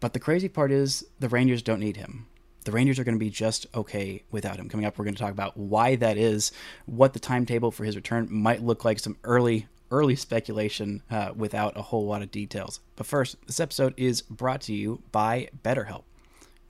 but 0.00 0.12
the 0.12 0.20
crazy 0.20 0.48
part 0.48 0.70
is 0.70 1.04
the 1.18 1.28
Rangers 1.28 1.62
don't 1.62 1.80
need 1.80 1.96
him 1.96 2.26
the 2.64 2.72
Rangers 2.72 2.98
are 2.98 3.04
going 3.04 3.14
to 3.14 3.24
be 3.24 3.30
just 3.30 3.66
okay 3.74 4.22
without 4.30 4.56
him. 4.56 4.68
Coming 4.68 4.86
up, 4.86 4.98
we're 4.98 5.04
going 5.04 5.14
to 5.14 5.22
talk 5.22 5.32
about 5.32 5.56
why 5.56 5.96
that 5.96 6.16
is, 6.16 6.52
what 6.86 7.12
the 7.12 7.18
timetable 7.18 7.70
for 7.70 7.84
his 7.84 7.96
return 7.96 8.28
might 8.30 8.62
look 8.62 8.84
like, 8.84 8.98
some 8.98 9.16
early 9.24 9.66
early 9.92 10.14
speculation 10.14 11.02
uh, 11.10 11.32
without 11.34 11.76
a 11.76 11.82
whole 11.82 12.06
lot 12.06 12.22
of 12.22 12.30
details. 12.30 12.78
But 12.94 13.06
first, 13.06 13.34
this 13.46 13.58
episode 13.58 13.92
is 13.96 14.22
brought 14.22 14.60
to 14.62 14.72
you 14.72 15.02
by 15.10 15.48
BetterHelp 15.64 16.04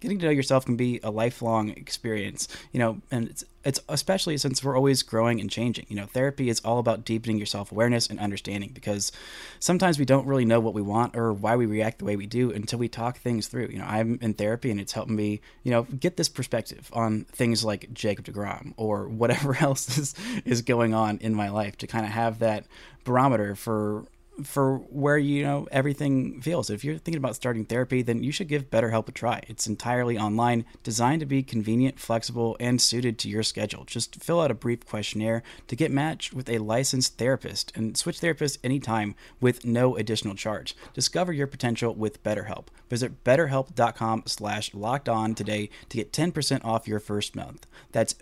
getting 0.00 0.18
to 0.18 0.26
know 0.26 0.32
yourself 0.32 0.64
can 0.64 0.76
be 0.76 0.98
a 1.02 1.10
lifelong 1.10 1.70
experience, 1.70 2.48
you 2.72 2.80
know, 2.80 3.00
and 3.10 3.28
it's 3.28 3.44
it's 3.64 3.80
especially 3.88 4.38
since 4.38 4.64
we're 4.64 4.76
always 4.76 5.02
growing 5.02 5.40
and 5.40 5.50
changing. 5.50 5.86
You 5.88 5.96
know, 5.96 6.06
therapy 6.06 6.48
is 6.48 6.60
all 6.60 6.78
about 6.78 7.04
deepening 7.04 7.36
your 7.36 7.46
self-awareness 7.46 8.06
and 8.06 8.18
understanding 8.18 8.70
because 8.72 9.12
sometimes 9.58 9.98
we 9.98 10.04
don't 10.04 10.26
really 10.26 10.46
know 10.46 10.60
what 10.60 10.72
we 10.72 10.80
want 10.82 11.14
or 11.16 11.32
why 11.32 11.56
we 11.56 11.66
react 11.66 11.98
the 11.98 12.06
way 12.06 12.16
we 12.16 12.26
do 12.26 12.50
until 12.50 12.78
we 12.78 12.88
talk 12.88 13.18
things 13.18 13.48
through. 13.48 13.68
You 13.68 13.78
know, 13.78 13.84
I'm 13.86 14.18
in 14.22 14.34
therapy 14.34 14.70
and 14.70 14.80
it's 14.80 14.92
helping 14.92 15.16
me, 15.16 15.40
you 15.62 15.70
know, 15.70 15.82
get 15.82 16.16
this 16.16 16.28
perspective 16.28 16.90
on 16.94 17.24
things 17.32 17.62
like 17.62 17.92
Jacob 17.92 18.24
DeGrom 18.24 18.72
or 18.76 19.08
whatever 19.08 19.56
else 19.60 19.98
is 19.98 20.14
is 20.44 20.62
going 20.62 20.94
on 20.94 21.18
in 21.18 21.34
my 21.34 21.50
life 21.50 21.76
to 21.78 21.86
kind 21.86 22.06
of 22.06 22.12
have 22.12 22.38
that 22.38 22.64
barometer 23.04 23.54
for 23.54 24.04
for 24.44 24.78
where 24.78 25.18
you 25.18 25.42
know 25.42 25.68
everything 25.70 26.40
feels. 26.40 26.70
If 26.70 26.84
you're 26.84 26.98
thinking 26.98 27.18
about 27.18 27.36
starting 27.36 27.64
therapy, 27.64 28.02
then 28.02 28.22
you 28.22 28.32
should 28.32 28.48
give 28.48 28.70
BetterHelp 28.70 29.08
a 29.08 29.12
try. 29.12 29.42
It's 29.48 29.66
entirely 29.66 30.18
online, 30.18 30.64
designed 30.82 31.20
to 31.20 31.26
be 31.26 31.42
convenient, 31.42 31.98
flexible, 31.98 32.56
and 32.60 32.80
suited 32.80 33.18
to 33.18 33.28
your 33.28 33.42
schedule. 33.42 33.84
Just 33.84 34.22
fill 34.22 34.40
out 34.40 34.50
a 34.50 34.54
brief 34.54 34.86
questionnaire 34.86 35.42
to 35.68 35.76
get 35.76 35.90
matched 35.90 36.32
with 36.32 36.48
a 36.48 36.58
licensed 36.58 37.18
therapist 37.18 37.72
and 37.76 37.96
switch 37.96 38.20
therapists 38.20 38.58
anytime 38.64 39.14
with 39.40 39.64
no 39.64 39.96
additional 39.96 40.34
charge. 40.34 40.76
Discover 40.94 41.32
your 41.32 41.46
potential 41.46 41.94
with 41.94 42.22
BetterHelp. 42.22 42.66
Visit 42.88 43.24
betterhelp.com 43.24 44.24
slash 44.26 44.74
locked 44.74 45.08
on 45.08 45.34
today 45.34 45.70
to 45.88 45.96
get 45.96 46.12
10% 46.12 46.64
off 46.64 46.88
your 46.88 47.00
first 47.00 47.36
month. 47.36 47.66
That's 47.92 48.14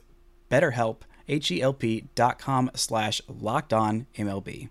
betterhelp, 0.50 0.98
H-E-L-P 1.28 2.08
dot 2.14 2.38
com 2.38 2.70
slash 2.74 3.20
locked 3.28 3.72
on 3.72 4.06
MLB. 4.16 4.70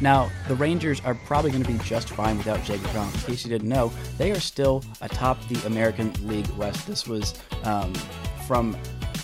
Now, 0.00 0.30
the 0.46 0.54
Rangers 0.54 1.00
are 1.04 1.14
probably 1.14 1.50
going 1.50 1.64
to 1.64 1.72
be 1.72 1.78
just 1.78 2.10
fine 2.10 2.38
without 2.38 2.62
Jacob 2.64 2.86
Degrom. 2.88 3.12
In 3.14 3.20
case 3.20 3.44
you 3.44 3.50
didn't 3.50 3.68
know, 3.68 3.92
they 4.16 4.30
are 4.30 4.40
still 4.40 4.84
atop 5.00 5.46
the 5.48 5.66
American 5.66 6.12
League 6.26 6.48
West. 6.50 6.86
This 6.86 7.06
was 7.08 7.34
um, 7.64 7.92
from 8.46 8.76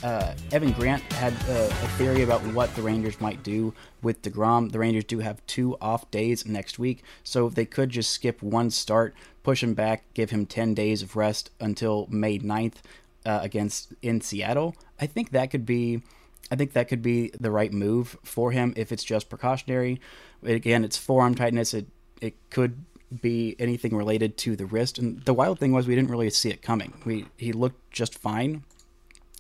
uh, 0.03 0.35
Evan 0.53 0.73
Grant 0.73 1.03
had 1.15 1.33
a, 1.49 1.67
a, 1.67 1.89
theory 1.97 2.23
about 2.23 2.43
what 2.53 2.75
the 2.77 2.83
Rangers 2.83 3.19
might 3.23 3.43
do 3.43 3.73
with 4.03 4.21
DeGrom. 4.21 4.71
The 4.71 4.79
Rangers 4.79 5.05
do 5.05 5.21
have 5.21 5.45
two 5.47 5.79
off 5.81 6.11
days 6.11 6.45
next 6.45 6.79
week, 6.79 7.03
so 7.23 7.49
they 7.49 7.65
could 7.65 7.89
just 7.89 8.11
skip 8.11 8.43
one 8.43 8.71
start, 8.71 9.15
push 9.43 9.63
him 9.63 9.73
back, 9.73 10.05
give 10.13 10.29
him 10.29 10.45
10 10.45 10.75
days 10.75 11.01
of 11.01 11.17
rest 11.17 11.51
until 11.59 12.07
May 12.11 12.39
9th 12.39 12.77
uh, 13.25 13.39
against 13.43 13.95
in 14.03 14.21
Seattle. 14.21 14.77
I 15.01 15.07
think 15.07 15.31
that 15.31 15.51
could 15.51 15.65
be 15.65 16.03
I 16.51 16.57
think 16.57 16.73
that 16.73 16.89
could 16.89 17.03
be 17.03 17.31
the 17.41 17.51
right 17.51 17.73
move 17.73 18.17
for 18.23 18.53
him 18.53 18.75
if 18.77 18.93
it's 18.93 19.05
just 19.05 19.29
precautionary. 19.29 20.01
Again, 20.43 20.85
it's 20.85 20.97
forearm 20.97 21.35
tightness. 21.35 21.75
It 21.75 21.87
it 22.21 22.35
could 22.51 22.85
be 23.21 23.57
anything 23.59 23.97
related 23.97 24.37
to 24.39 24.57
the 24.57 24.67
wrist. 24.67 24.99
And 24.99 25.23
the 25.25 25.35
wild 25.35 25.59
thing 25.59 25.73
was 25.73 25.87
we 25.87 25.95
didn't 25.95 26.11
really 26.11 26.31
see 26.31 26.51
it 26.51 26.63
coming. 26.63 26.95
We 27.05 27.27
he 27.37 27.53
looked 27.53 27.91
just 27.91 28.17
fine. 28.17 28.65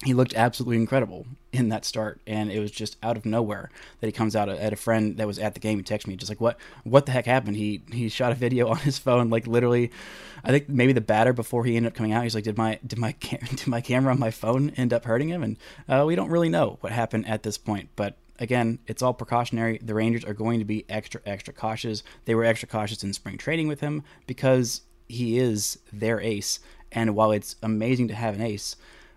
He 0.04 0.14
looked 0.14 0.34
absolutely 0.34 0.76
incredible 0.76 1.26
in 1.52 1.70
that 1.70 1.84
start, 1.84 2.20
and 2.26 2.50
it 2.50 2.60
was 2.60 2.70
just 2.70 2.96
out 3.02 3.16
of 3.16 3.24
nowhere 3.24 3.70
that 4.00 4.06
he 4.06 4.12
comes 4.12 4.36
out 4.36 4.48
at 4.48 4.72
a 4.72 4.76
friend 4.76 5.16
that 5.16 5.26
was 5.26 5.38
at 5.38 5.54
the 5.54 5.60
game. 5.60 5.78
He 5.78 5.84
texted 5.84 6.08
me 6.08 6.16
just 6.16 6.30
like, 6.30 6.40
"What? 6.40 6.58
What 6.82 7.06
the 7.06 7.12
heck 7.12 7.26
happened?" 7.26 7.56
He 7.56 7.82
he 7.90 8.08
shot 8.08 8.32
a 8.32 8.34
video 8.34 8.68
on 8.70 8.76
his 8.78 8.98
phone, 8.98 9.30
like 9.30 9.46
literally. 9.46 9.90
I 10.46 10.50
think 10.50 10.68
maybe 10.68 10.92
the 10.92 11.00
batter 11.00 11.32
before 11.32 11.64
he 11.64 11.74
ended 11.74 11.92
up 11.92 11.96
coming 11.96 12.12
out, 12.12 12.22
he's 12.22 12.34
like, 12.34 12.44
"Did 12.44 12.58
my 12.58 12.78
did 12.86 12.98
my 12.98 13.12
did 13.20 13.66
my 13.66 13.80
camera 13.80 14.12
on 14.12 14.18
my 14.18 14.30
phone 14.30 14.70
end 14.70 14.92
up 14.92 15.04
hurting 15.04 15.28
him?" 15.28 15.42
And 15.42 15.56
uh, 15.88 16.04
we 16.06 16.16
don't 16.16 16.30
really 16.30 16.50
know 16.50 16.76
what 16.80 16.92
happened 16.92 17.26
at 17.26 17.42
this 17.42 17.56
point, 17.56 17.88
but 17.96 18.18
again, 18.38 18.78
it's 18.86 19.02
all 19.02 19.14
precautionary. 19.14 19.78
The 19.82 19.94
Rangers 19.94 20.24
are 20.24 20.34
going 20.34 20.58
to 20.58 20.64
be 20.64 20.84
extra, 20.88 21.20
extra 21.24 21.54
cautious. 21.54 22.02
They 22.24 22.34
were 22.34 22.44
extra 22.44 22.68
cautious 22.68 23.02
in 23.02 23.12
spring 23.12 23.38
training 23.38 23.68
with 23.68 23.80
him 23.80 24.02
because 24.26 24.82
he 25.08 25.38
is 25.38 25.78
their 25.92 26.20
ace. 26.20 26.60
And 26.92 27.14
while 27.14 27.32
it's 27.32 27.56
amazing 27.62 28.08
to 28.08 28.14
have 28.14 28.34
an 28.34 28.42
ace, 28.42 28.76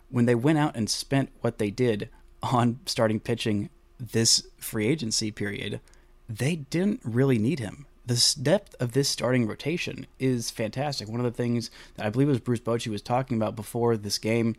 when 0.09 0.25
they 0.25 0.35
went 0.35 0.59
out 0.59 0.75
and 0.75 0.89
spent 0.89 1.29
what 1.41 1.57
they 1.57 1.69
did 1.69 2.09
on 2.43 2.79
starting 2.85 3.19
pitching 3.19 3.69
this 3.99 4.47
free 4.57 4.87
agency 4.87 5.31
period, 5.31 5.79
they 6.29 6.55
didn't 6.55 7.01
really 7.03 7.37
need 7.37 7.59
him. 7.59 7.85
The 8.05 8.35
depth 8.41 8.75
of 8.79 8.93
this 8.93 9.09
starting 9.09 9.47
rotation 9.47 10.07
is 10.17 10.49
fantastic. 10.49 11.09
One 11.09 11.19
of 11.19 11.25
the 11.25 11.31
things 11.31 11.69
that 11.95 12.05
I 12.05 12.09
believe 12.09 12.29
was 12.29 12.39
Bruce 12.39 12.61
Bochy 12.61 12.87
was 12.87 13.01
talking 13.01 13.35
about 13.35 13.55
before 13.55 13.97
this 13.97 14.17
game 14.17 14.55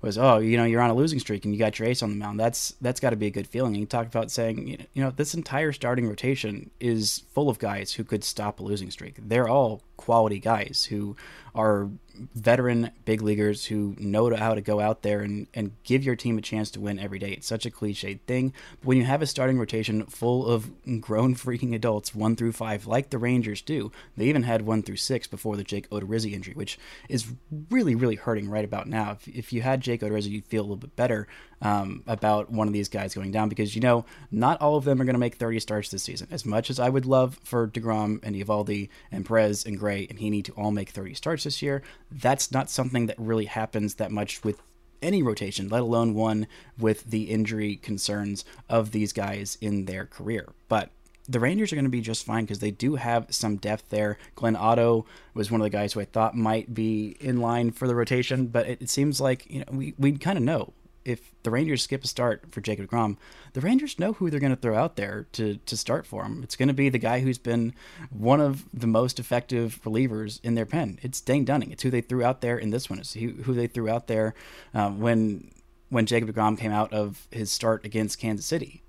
was, 0.00 0.18
oh, 0.18 0.38
you 0.38 0.56
know, 0.56 0.64
you're 0.64 0.80
on 0.80 0.90
a 0.90 0.94
losing 0.94 1.18
streak 1.18 1.44
and 1.44 1.54
you 1.54 1.58
got 1.58 1.78
your 1.78 1.88
ace 1.88 2.02
on 2.02 2.10
the 2.10 2.16
mound. 2.16 2.40
That's 2.40 2.74
that's 2.80 3.00
got 3.00 3.10
to 3.10 3.16
be 3.16 3.26
a 3.26 3.30
good 3.30 3.46
feeling. 3.46 3.74
And 3.74 3.80
he 3.80 3.86
talked 3.86 4.12
about 4.12 4.30
saying, 4.30 4.86
you 4.94 5.02
know, 5.02 5.10
this 5.10 5.34
entire 5.34 5.72
starting 5.72 6.08
rotation 6.08 6.70
is 6.80 7.22
full 7.32 7.48
of 7.48 7.58
guys 7.58 7.92
who 7.92 8.04
could 8.04 8.24
stop 8.24 8.58
a 8.58 8.62
losing 8.62 8.90
streak. 8.90 9.16
They're 9.18 9.48
all 9.48 9.82
quality 9.98 10.38
guys 10.38 10.86
who 10.88 11.14
are 11.54 11.90
veteran 12.34 12.90
big 13.04 13.22
leaguers 13.22 13.66
who 13.66 13.94
know 13.98 14.34
how 14.34 14.54
to 14.54 14.60
go 14.60 14.80
out 14.80 15.02
there 15.02 15.20
and, 15.20 15.46
and 15.54 15.72
give 15.84 16.04
your 16.04 16.16
team 16.16 16.38
a 16.38 16.40
chance 16.40 16.70
to 16.70 16.80
win 16.80 16.98
every 16.98 17.18
day. 17.18 17.32
It's 17.32 17.46
such 17.46 17.66
a 17.66 17.70
cliched 17.70 18.20
thing. 18.26 18.52
But 18.80 18.86
when 18.86 18.96
you 18.96 19.04
have 19.04 19.22
a 19.22 19.26
starting 19.26 19.58
rotation 19.58 20.04
full 20.06 20.46
of 20.46 20.70
grown 21.00 21.34
freaking 21.34 21.74
adults, 21.74 22.14
one 22.14 22.36
through 22.36 22.52
five, 22.52 22.86
like 22.86 23.10
the 23.10 23.18
Rangers 23.18 23.60
do, 23.60 23.92
they 24.16 24.26
even 24.26 24.44
had 24.44 24.62
one 24.62 24.82
through 24.82 24.96
six 24.96 25.26
before 25.26 25.56
the 25.56 25.64
Jake 25.64 25.88
Odorizzi 25.90 26.32
injury, 26.32 26.54
which 26.54 26.78
is 27.08 27.26
really, 27.70 27.94
really 27.94 28.16
hurting 28.16 28.48
right 28.48 28.64
about 28.64 28.88
now. 28.88 29.12
If, 29.12 29.28
if 29.28 29.52
you 29.52 29.62
had 29.62 29.80
Jake 29.80 30.00
Odorizzi, 30.00 30.30
you'd 30.30 30.46
feel 30.46 30.62
a 30.62 30.64
little 30.64 30.76
bit 30.76 30.96
better 30.96 31.28
um, 31.62 32.02
about 32.06 32.50
one 32.50 32.66
of 32.66 32.72
these 32.72 32.88
guys 32.88 33.14
going 33.14 33.30
down 33.30 33.48
because, 33.48 33.74
you 33.74 33.82
know, 33.82 34.04
not 34.30 34.60
all 34.60 34.76
of 34.76 34.84
them 34.84 35.00
are 35.00 35.04
going 35.04 35.14
to 35.14 35.20
make 35.20 35.36
30 35.36 35.60
starts 35.60 35.90
this 35.90 36.02
season. 36.02 36.28
As 36.30 36.46
much 36.46 36.70
as 36.70 36.78
I 36.78 36.88
would 36.88 37.06
love 37.06 37.38
for 37.42 37.66
DeGrom 37.68 38.20
and 38.22 38.36
Eovaldi 38.36 38.88
and 39.10 39.26
Perez 39.26 39.64
and 39.64 39.78
Gray 39.78 40.06
and 40.08 40.18
Heaney 40.18 40.44
to 40.44 40.52
all 40.52 40.70
make 40.70 40.90
30 40.90 41.14
starts 41.14 41.44
this 41.44 41.62
year, 41.62 41.82
that's 42.10 42.52
not 42.52 42.70
something 42.70 43.06
that 43.06 43.18
really 43.18 43.46
happens 43.46 43.96
that 43.96 44.10
much 44.10 44.44
with 44.44 44.60
any 45.02 45.22
rotation, 45.22 45.68
let 45.68 45.82
alone 45.82 46.14
one 46.14 46.46
with 46.78 47.04
the 47.04 47.24
injury 47.24 47.76
concerns 47.76 48.44
of 48.68 48.90
these 48.90 49.12
guys 49.12 49.56
in 49.60 49.84
their 49.84 50.06
career. 50.06 50.52
But 50.68 50.90
the 51.28 51.40
Rangers 51.40 51.72
are 51.72 51.76
going 51.76 51.84
to 51.84 51.90
be 51.90 52.00
just 52.00 52.24
fine 52.24 52.44
because 52.44 52.60
they 52.60 52.70
do 52.70 52.96
have 52.96 53.26
some 53.30 53.56
depth 53.56 53.90
there. 53.90 54.16
Glenn 54.34 54.56
Otto 54.56 55.04
was 55.34 55.50
one 55.50 55.60
of 55.60 55.64
the 55.64 55.70
guys 55.70 55.92
who 55.92 56.00
I 56.00 56.06
thought 56.06 56.34
might 56.34 56.72
be 56.72 57.16
in 57.20 57.40
line 57.40 57.70
for 57.70 57.86
the 57.86 57.94
rotation, 57.94 58.46
but 58.46 58.66
it, 58.66 58.82
it 58.82 58.90
seems 58.90 59.20
like 59.20 59.48
you 59.50 59.60
know 59.60 59.66
we 59.70 59.94
we 59.98 60.12
kind 60.12 60.38
of 60.38 60.44
know 60.44 60.72
if 61.08 61.32
the 61.42 61.50
Rangers 61.50 61.82
skip 61.82 62.04
a 62.04 62.06
start 62.06 62.44
for 62.50 62.60
Jacob 62.60 62.88
DeGrom, 62.88 63.16
the 63.54 63.60
Rangers 63.60 63.98
know 63.98 64.12
who 64.12 64.28
they're 64.28 64.38
going 64.38 64.54
to 64.54 64.60
throw 64.60 64.76
out 64.76 64.96
there 64.96 65.26
to 65.32 65.56
to 65.56 65.76
start 65.76 66.06
for 66.06 66.24
him. 66.24 66.42
It's 66.42 66.54
going 66.54 66.68
to 66.68 66.74
be 66.74 66.90
the 66.90 66.98
guy 66.98 67.20
who's 67.20 67.38
been 67.38 67.72
one 68.10 68.40
of 68.40 68.64
the 68.74 68.86
most 68.86 69.18
effective 69.18 69.80
relievers 69.84 70.38
in 70.42 70.54
their 70.54 70.66
pen. 70.66 70.98
It's 71.02 71.20
Dane 71.20 71.44
Dunning. 71.44 71.72
It's 71.72 71.82
who 71.82 71.90
they 71.90 72.02
threw 72.02 72.22
out 72.22 72.42
there 72.42 72.58
in 72.58 72.70
this 72.70 72.90
one. 72.90 72.98
It's 72.98 73.14
who 73.14 73.54
they 73.54 73.66
threw 73.66 73.88
out 73.88 74.06
there 74.06 74.34
um, 74.74 75.00
when 75.00 75.50
when 75.88 76.04
Jacob 76.04 76.28
DeGrom 76.28 76.58
came 76.58 76.72
out 76.72 76.92
of 76.92 77.26
his 77.30 77.50
start 77.50 77.84
against 77.84 78.18
Kansas 78.18 78.44
City. 78.44 78.82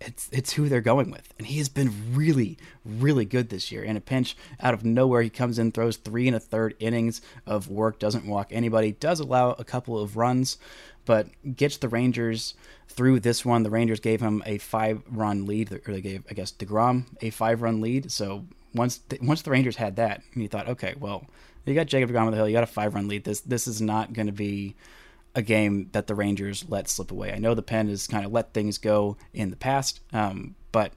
It's 0.00 0.28
it's 0.32 0.52
who 0.52 0.68
they're 0.68 0.80
going 0.80 1.10
with, 1.10 1.34
and 1.38 1.46
he 1.46 1.58
has 1.58 1.68
been 1.68 2.14
really 2.14 2.56
really 2.84 3.24
good 3.24 3.48
this 3.48 3.72
year. 3.72 3.82
In 3.82 3.96
a 3.96 4.00
pinch, 4.00 4.36
out 4.60 4.74
of 4.74 4.84
nowhere, 4.84 5.22
he 5.22 5.30
comes 5.30 5.58
in, 5.58 5.72
throws 5.72 5.96
three 5.96 6.26
and 6.28 6.36
a 6.36 6.40
third 6.40 6.74
innings 6.78 7.20
of 7.46 7.68
work, 7.68 7.98
doesn't 7.98 8.26
walk 8.26 8.48
anybody, 8.50 8.92
does 8.92 9.18
allow 9.20 9.52
a 9.52 9.64
couple 9.64 9.98
of 9.98 10.16
runs, 10.16 10.58
but 11.04 11.28
gets 11.56 11.78
the 11.78 11.88
Rangers 11.88 12.54
through 12.88 13.20
this 13.20 13.44
one. 13.44 13.62
The 13.62 13.70
Rangers 13.70 14.00
gave 14.00 14.20
him 14.20 14.42
a 14.46 14.58
five 14.58 15.02
run 15.10 15.46
lead, 15.46 15.72
or 15.72 15.92
they 15.92 16.00
gave, 16.00 16.24
I 16.30 16.34
guess, 16.34 16.52
DeGrom 16.52 17.06
a 17.20 17.30
five 17.30 17.62
run 17.62 17.80
lead. 17.80 18.12
So 18.12 18.46
once 18.74 18.98
the, 19.08 19.18
once 19.20 19.42
the 19.42 19.50
Rangers 19.50 19.76
had 19.76 19.96
that, 19.96 20.22
you 20.34 20.48
thought, 20.48 20.68
okay, 20.68 20.94
well, 21.00 21.26
you 21.66 21.74
got 21.74 21.86
Jacob 21.86 22.10
DeGrom 22.10 22.26
on 22.26 22.30
the 22.30 22.36
hill, 22.36 22.48
you 22.48 22.54
got 22.54 22.62
a 22.62 22.66
five 22.66 22.94
run 22.94 23.08
lead. 23.08 23.24
This 23.24 23.40
this 23.40 23.66
is 23.66 23.80
not 23.80 24.12
going 24.12 24.26
to 24.26 24.32
be 24.32 24.74
a 25.34 25.42
game 25.42 25.88
that 25.92 26.06
the 26.06 26.14
Rangers 26.14 26.64
let 26.68 26.88
slip 26.88 27.10
away. 27.10 27.32
I 27.32 27.38
know 27.38 27.54
the 27.54 27.62
pen 27.62 27.88
has 27.88 28.06
kind 28.06 28.24
of 28.24 28.32
let 28.32 28.52
things 28.52 28.78
go 28.78 29.16
in 29.32 29.50
the 29.50 29.56
past, 29.56 30.00
um, 30.12 30.54
but 30.72 30.92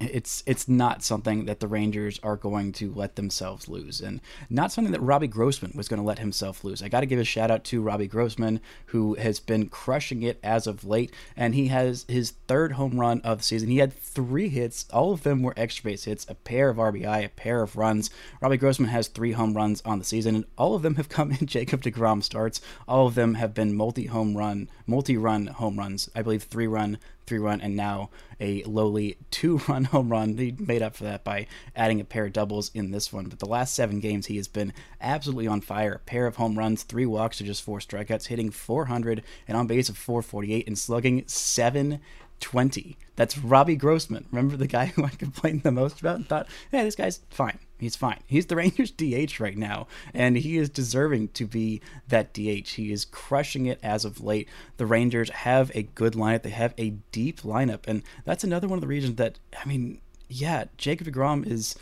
it's 0.00 0.42
it's 0.46 0.68
not 0.68 1.02
something 1.02 1.46
that 1.46 1.60
the 1.60 1.68
Rangers 1.68 2.20
are 2.22 2.36
going 2.36 2.72
to 2.72 2.92
let 2.92 3.16
themselves 3.16 3.68
lose, 3.68 4.00
and 4.00 4.20
not 4.48 4.72
something 4.72 4.92
that 4.92 5.00
Robbie 5.00 5.26
Grossman 5.26 5.72
was 5.74 5.88
going 5.88 6.00
to 6.00 6.06
let 6.06 6.18
himself 6.18 6.64
lose. 6.64 6.82
I 6.82 6.88
got 6.88 7.00
to 7.00 7.06
give 7.06 7.18
a 7.18 7.24
shout 7.24 7.50
out 7.50 7.64
to 7.64 7.82
Robbie 7.82 8.06
Grossman, 8.06 8.60
who 8.86 9.14
has 9.14 9.40
been 9.40 9.68
crushing 9.68 10.22
it 10.22 10.38
as 10.42 10.66
of 10.66 10.84
late, 10.84 11.12
and 11.36 11.54
he 11.54 11.68
has 11.68 12.04
his 12.08 12.32
third 12.46 12.72
home 12.72 12.98
run 12.98 13.20
of 13.22 13.38
the 13.38 13.44
season. 13.44 13.68
He 13.68 13.78
had 13.78 13.92
three 13.92 14.48
hits, 14.48 14.86
all 14.92 15.12
of 15.12 15.22
them 15.22 15.42
were 15.42 15.54
extra 15.56 15.90
base 15.90 16.04
hits, 16.04 16.26
a 16.28 16.34
pair 16.34 16.68
of 16.68 16.76
RBI, 16.76 17.24
a 17.24 17.28
pair 17.28 17.62
of 17.62 17.76
runs. 17.76 18.10
Robbie 18.40 18.56
Grossman 18.56 18.90
has 18.90 19.08
three 19.08 19.32
home 19.32 19.54
runs 19.56 19.82
on 19.84 19.98
the 19.98 20.04
season, 20.04 20.34
and 20.34 20.44
all 20.56 20.74
of 20.74 20.82
them 20.82 20.96
have 20.96 21.08
come 21.18 21.32
in 21.32 21.46
Jacob 21.46 21.82
Degrom 21.82 22.22
starts. 22.22 22.60
All 22.86 23.06
of 23.06 23.14
them 23.14 23.34
have 23.34 23.54
been 23.54 23.76
multi 23.76 24.06
home 24.06 24.36
run, 24.36 24.68
multi 24.86 25.16
run 25.16 25.46
home 25.46 25.78
runs. 25.78 26.10
I 26.14 26.22
believe 26.22 26.44
three 26.44 26.66
run, 26.66 26.98
three 27.28 27.38
run, 27.38 27.60
and 27.60 27.76
now 27.76 28.10
a 28.40 28.62
lowly 28.64 29.18
two 29.30 29.58
run 29.68 29.84
home 29.84 30.08
run. 30.08 30.36
He 30.36 30.54
made 30.58 30.82
up 30.82 30.96
for 30.96 31.04
that 31.04 31.24
by 31.24 31.46
adding 31.76 32.00
a 32.00 32.04
pair 32.04 32.26
of 32.26 32.32
doubles 32.32 32.70
in 32.74 32.90
this 32.90 33.12
one. 33.12 33.26
But 33.26 33.38
the 33.38 33.46
last 33.46 33.74
seven 33.74 34.00
games, 34.00 34.26
he 34.26 34.36
has 34.36 34.48
been 34.48 34.72
absolutely 35.00 35.46
on 35.46 35.60
fire. 35.60 35.94
A 35.94 35.98
pair 35.98 36.26
of 36.26 36.36
home 36.36 36.58
runs, 36.58 36.82
three 36.82 37.06
walks 37.06 37.38
to 37.38 37.44
just 37.44 37.62
four 37.62 37.78
strikeouts, 37.78 38.26
hitting 38.26 38.50
400 38.50 39.22
and 39.46 39.56
on 39.56 39.66
base 39.66 39.88
of 39.88 39.98
448 39.98 40.66
and 40.66 40.78
slugging 40.78 41.24
720. 41.26 42.96
That's 43.16 43.38
Robbie 43.38 43.76
Grossman. 43.76 44.26
Remember 44.30 44.56
the 44.56 44.66
guy 44.66 44.86
who 44.96 45.04
I 45.04 45.10
complained 45.10 45.62
the 45.62 45.70
most 45.70 46.00
about 46.00 46.16
and 46.16 46.28
thought, 46.28 46.48
hey, 46.70 46.82
this 46.82 46.96
guy's 46.96 47.20
fine. 47.30 47.58
He's 47.78 47.96
fine. 47.96 48.20
He's 48.26 48.46
the 48.46 48.56
Rangers 48.62 48.90
DH 48.90 49.40
right 49.40 49.56
now, 49.56 49.86
and 50.12 50.36
he 50.36 50.56
is 50.58 50.68
deserving 50.68 51.28
to 51.28 51.46
be 51.46 51.80
that 52.08 52.32
DH. 52.32 52.70
He 52.70 52.92
is 52.92 53.04
crushing 53.04 53.66
it 53.66 53.78
as 53.82 54.04
of 54.04 54.22
late. 54.22 54.48
The 54.76 54.86
Rangers 54.86 55.30
have 55.30 55.70
a 55.74 55.84
good 55.84 56.14
lineup. 56.14 56.42
They 56.42 56.50
have 56.50 56.74
a 56.76 56.90
deep 57.12 57.42
lineup, 57.42 57.86
and 57.86 58.02
that's 58.24 58.44
another 58.44 58.68
one 58.68 58.76
of 58.76 58.82
the 58.82 58.88
reasons 58.88 59.16
that 59.16 59.38
I 59.58 59.66
mean, 59.66 60.00
yeah, 60.28 60.64
Jacob 60.76 61.06
Degrom 61.06 61.46
is 61.46 61.76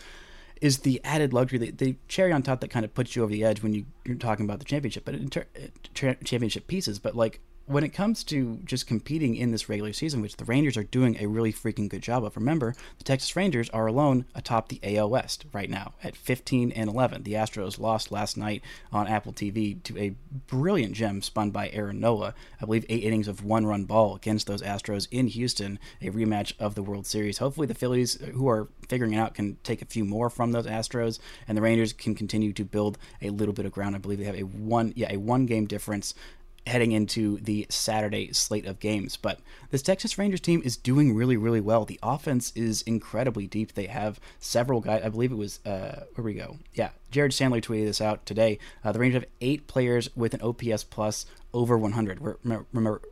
is 0.60 0.78
the 0.78 1.00
added 1.04 1.32
luxury, 1.32 1.58
the, 1.58 1.70
the 1.70 1.96
cherry 2.08 2.32
on 2.32 2.42
top 2.42 2.60
that 2.60 2.70
kind 2.70 2.84
of 2.84 2.94
puts 2.94 3.14
you 3.14 3.22
over 3.22 3.30
the 3.30 3.44
edge 3.44 3.62
when 3.62 3.74
you, 3.74 3.84
you're 4.04 4.16
talking 4.16 4.46
about 4.46 4.58
the 4.58 4.64
championship, 4.64 5.04
but 5.04 5.30
ter- 5.30 5.46
eh, 5.54 6.14
championship 6.24 6.66
pieces. 6.66 6.98
But 6.98 7.14
like 7.14 7.40
when 7.66 7.82
it 7.82 7.88
comes 7.88 8.22
to 8.24 8.60
just 8.64 8.86
competing 8.86 9.34
in 9.34 9.50
this 9.50 9.68
regular 9.68 9.92
season, 9.92 10.22
which 10.22 10.36
the 10.36 10.44
Rangers 10.44 10.76
are 10.76 10.84
doing 10.84 11.16
a 11.18 11.26
really 11.26 11.52
freaking 11.52 11.88
good 11.88 12.02
job 12.02 12.24
of, 12.24 12.36
remember 12.36 12.74
the 12.98 13.04
Texas 13.04 13.34
Rangers 13.34 13.68
are 13.70 13.88
alone 13.88 14.24
atop 14.36 14.68
the 14.68 14.80
AL 14.84 15.10
West 15.10 15.46
right 15.52 15.68
now 15.68 15.94
at 16.02 16.14
15 16.14 16.70
and 16.72 16.88
11. 16.88 17.24
The 17.24 17.32
Astros 17.32 17.80
lost 17.80 18.12
last 18.12 18.36
night 18.36 18.62
on 18.92 19.08
Apple 19.08 19.32
TV 19.32 19.82
to 19.82 19.98
a 19.98 20.14
brilliant 20.46 20.94
gem 20.94 21.22
spun 21.22 21.50
by 21.50 21.68
Aaron 21.70 21.98
Nola. 21.98 22.34
I 22.60 22.66
believe 22.66 22.86
eight 22.88 23.02
innings 23.02 23.26
of 23.26 23.44
one-run 23.44 23.84
ball 23.84 24.14
against 24.14 24.46
those 24.46 24.62
Astros 24.62 25.08
in 25.10 25.26
Houston, 25.26 25.80
a 26.00 26.10
rematch 26.10 26.52
of 26.60 26.76
the 26.76 26.82
World 26.82 27.06
Series. 27.06 27.38
Hopefully, 27.38 27.66
the 27.66 27.74
Phillies, 27.74 28.14
who 28.34 28.48
are 28.48 28.68
figuring 28.88 29.12
it 29.12 29.18
out, 29.18 29.34
can 29.34 29.56
take 29.64 29.82
a 29.82 29.86
few 29.86 30.04
more 30.04 30.30
from 30.30 30.52
those 30.52 30.66
Astros, 30.66 31.18
and 31.48 31.58
the 31.58 31.62
Rangers 31.62 31.92
can 31.92 32.14
continue 32.14 32.52
to 32.52 32.64
build 32.64 32.96
a 33.20 33.30
little 33.30 33.54
bit 33.54 33.66
of 33.66 33.72
ground. 33.72 33.96
I 33.96 33.98
believe 33.98 34.18
they 34.18 34.24
have 34.24 34.38
a 34.38 34.42
one, 34.42 34.92
yeah, 34.94 35.12
a 35.12 35.16
one-game 35.16 35.66
difference 35.66 36.14
heading 36.66 36.92
into 36.92 37.38
the 37.38 37.66
Saturday 37.68 38.32
slate 38.32 38.66
of 38.66 38.80
games. 38.80 39.16
But 39.16 39.40
this 39.70 39.82
Texas 39.82 40.18
Rangers 40.18 40.40
team 40.40 40.62
is 40.64 40.76
doing 40.76 41.14
really, 41.14 41.36
really 41.36 41.60
well. 41.60 41.84
The 41.84 42.00
offense 42.02 42.52
is 42.54 42.82
incredibly 42.82 43.46
deep. 43.46 43.72
They 43.72 43.86
have 43.86 44.20
several 44.38 44.80
guys. 44.80 45.02
I 45.04 45.08
believe 45.08 45.32
it 45.32 45.36
was 45.36 45.64
uh, 45.64 46.04
where 46.14 46.24
we 46.24 46.34
go. 46.34 46.58
Yeah, 46.74 46.90
Jared 47.10 47.32
Sandler 47.32 47.62
tweeted 47.62 47.86
this 47.86 48.00
out 48.00 48.26
today. 48.26 48.58
Uh, 48.84 48.92
the 48.92 48.98
Rangers 48.98 49.22
have 49.22 49.30
eight 49.40 49.66
players 49.66 50.10
with 50.16 50.34
an 50.34 50.42
OPS 50.42 50.84
plus 50.84 51.26
over 51.54 51.78
100. 51.78 52.20
Remember, 52.20 52.66
remember 52.72 53.02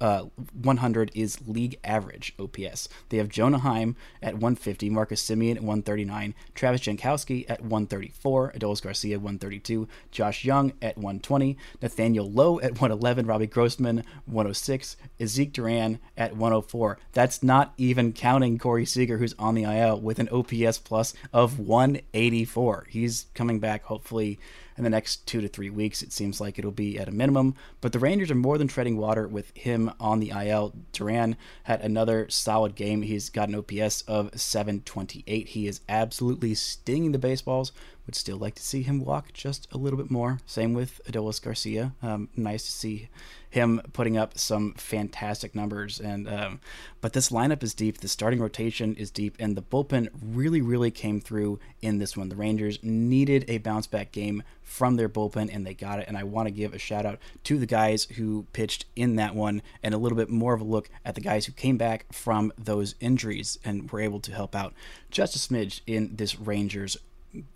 uh, 0.00 0.24
100 0.62 1.10
is 1.14 1.46
league 1.46 1.78
average 1.82 2.34
OPS. 2.38 2.88
They 3.08 3.16
have 3.18 3.28
Jonah 3.28 3.58
Heim 3.58 3.96
at 4.22 4.34
150, 4.34 4.90
Marcus 4.90 5.22
Semien 5.22 5.56
at 5.56 5.62
139, 5.62 6.34
Travis 6.54 6.82
Jankowski 6.82 7.44
at 7.48 7.60
134, 7.62 8.52
Adolis 8.52 8.82
Garcia 8.82 9.18
132, 9.18 9.88
Josh 10.10 10.44
Jung 10.44 10.72
at 10.80 10.96
120, 10.96 11.56
Nathaniel 11.82 12.30
Lowe 12.30 12.60
at 12.60 12.72
111, 12.72 13.26
Robbie 13.26 13.46
Grossman 13.46 14.04
106, 14.26 14.96
Ezek 15.18 15.52
Duran 15.52 15.98
at 16.16 16.36
104. 16.36 16.98
That's 17.12 17.42
not 17.42 17.74
even 17.76 18.12
counting 18.12 18.58
Corey 18.58 18.86
Seager, 18.86 19.18
who's 19.18 19.34
on 19.38 19.54
the 19.54 19.64
IL 19.64 20.00
with 20.00 20.18
an 20.18 20.28
OPS 20.28 20.78
plus 20.78 21.14
of 21.32 21.58
184. 21.58 22.86
He's 22.88 23.26
coming 23.34 23.58
back 23.58 23.84
hopefully 23.84 24.38
in 24.76 24.84
the 24.84 24.90
next 24.90 25.26
two 25.26 25.40
to 25.40 25.48
three 25.48 25.70
weeks. 25.70 26.02
It 26.02 26.12
seems 26.12 26.40
like 26.40 26.58
it'll 26.58 26.70
be 26.70 26.98
at 26.98 27.08
a 27.08 27.12
minimum. 27.12 27.54
But 27.80 27.92
the 27.92 27.98
Rangers 27.98 28.30
are 28.30 28.36
more 28.36 28.58
than 28.58 28.68
treading 28.68 28.96
water 28.96 29.26
with 29.26 29.56
him 29.56 29.92
on 29.98 30.20
the 30.20 30.30
IL. 30.30 30.74
Duran 30.92 31.36
had 31.64 31.80
another 31.80 32.28
solid 32.28 32.74
game. 32.74 33.02
He's 33.02 33.30
got 33.30 33.48
an 33.48 33.54
OPS 33.54 34.02
of 34.02 34.38
728. 34.38 35.48
He 35.48 35.66
is 35.66 35.80
absolutely 35.88 36.54
stinging 36.54 37.12
the 37.12 37.18
baseballs. 37.18 37.72
Would 38.06 38.14
still 38.14 38.36
like 38.36 38.54
to 38.54 38.62
see 38.62 38.82
him 38.82 39.04
walk 39.04 39.32
just 39.32 39.66
a 39.72 39.76
little 39.76 39.96
bit 39.96 40.12
more. 40.12 40.38
Same 40.46 40.74
with 40.74 41.00
Adolis 41.08 41.42
Garcia. 41.42 41.92
Um, 42.02 42.28
nice 42.36 42.64
to 42.64 42.70
see 42.70 43.08
him 43.50 43.80
putting 43.92 44.16
up 44.16 44.38
some 44.38 44.74
fantastic 44.74 45.54
numbers. 45.56 45.98
And 45.98 46.28
um, 46.28 46.60
but 47.00 47.14
this 47.14 47.30
lineup 47.30 47.64
is 47.64 47.74
deep. 47.74 47.98
The 47.98 48.06
starting 48.06 48.38
rotation 48.38 48.94
is 48.94 49.10
deep, 49.10 49.34
and 49.40 49.56
the 49.56 49.62
bullpen 49.62 50.10
really, 50.22 50.60
really 50.60 50.92
came 50.92 51.20
through 51.20 51.58
in 51.80 51.98
this 51.98 52.16
one. 52.16 52.28
The 52.28 52.36
Rangers 52.36 52.78
needed 52.82 53.44
a 53.48 53.58
bounce 53.58 53.88
back 53.88 54.12
game 54.12 54.44
from 54.62 54.96
their 54.96 55.08
bullpen, 55.08 55.52
and 55.52 55.66
they 55.66 55.74
got 55.74 55.98
it. 55.98 56.06
And 56.06 56.16
I 56.16 56.22
want 56.22 56.46
to 56.46 56.52
give 56.52 56.74
a 56.74 56.78
shout 56.78 57.06
out 57.06 57.18
to 57.44 57.58
the 57.58 57.66
guys 57.66 58.04
who 58.04 58.46
pitched 58.52 58.84
in 58.94 59.16
that 59.16 59.34
one, 59.34 59.62
and 59.82 59.94
a 59.94 59.98
little 59.98 60.18
bit 60.18 60.28
more 60.28 60.54
of 60.54 60.60
a 60.60 60.64
look 60.64 60.88
at 61.04 61.16
the 61.16 61.20
guys 61.20 61.46
who 61.46 61.52
came 61.52 61.76
back 61.76 62.12
from 62.12 62.52
those 62.56 62.94
injuries 63.00 63.58
and 63.64 63.90
were 63.90 64.00
able 64.00 64.20
to 64.20 64.32
help 64.32 64.54
out 64.54 64.74
just 65.10 65.34
a 65.34 65.38
smidge 65.38 65.80
in 65.88 66.14
this 66.14 66.38
Rangers 66.38 66.96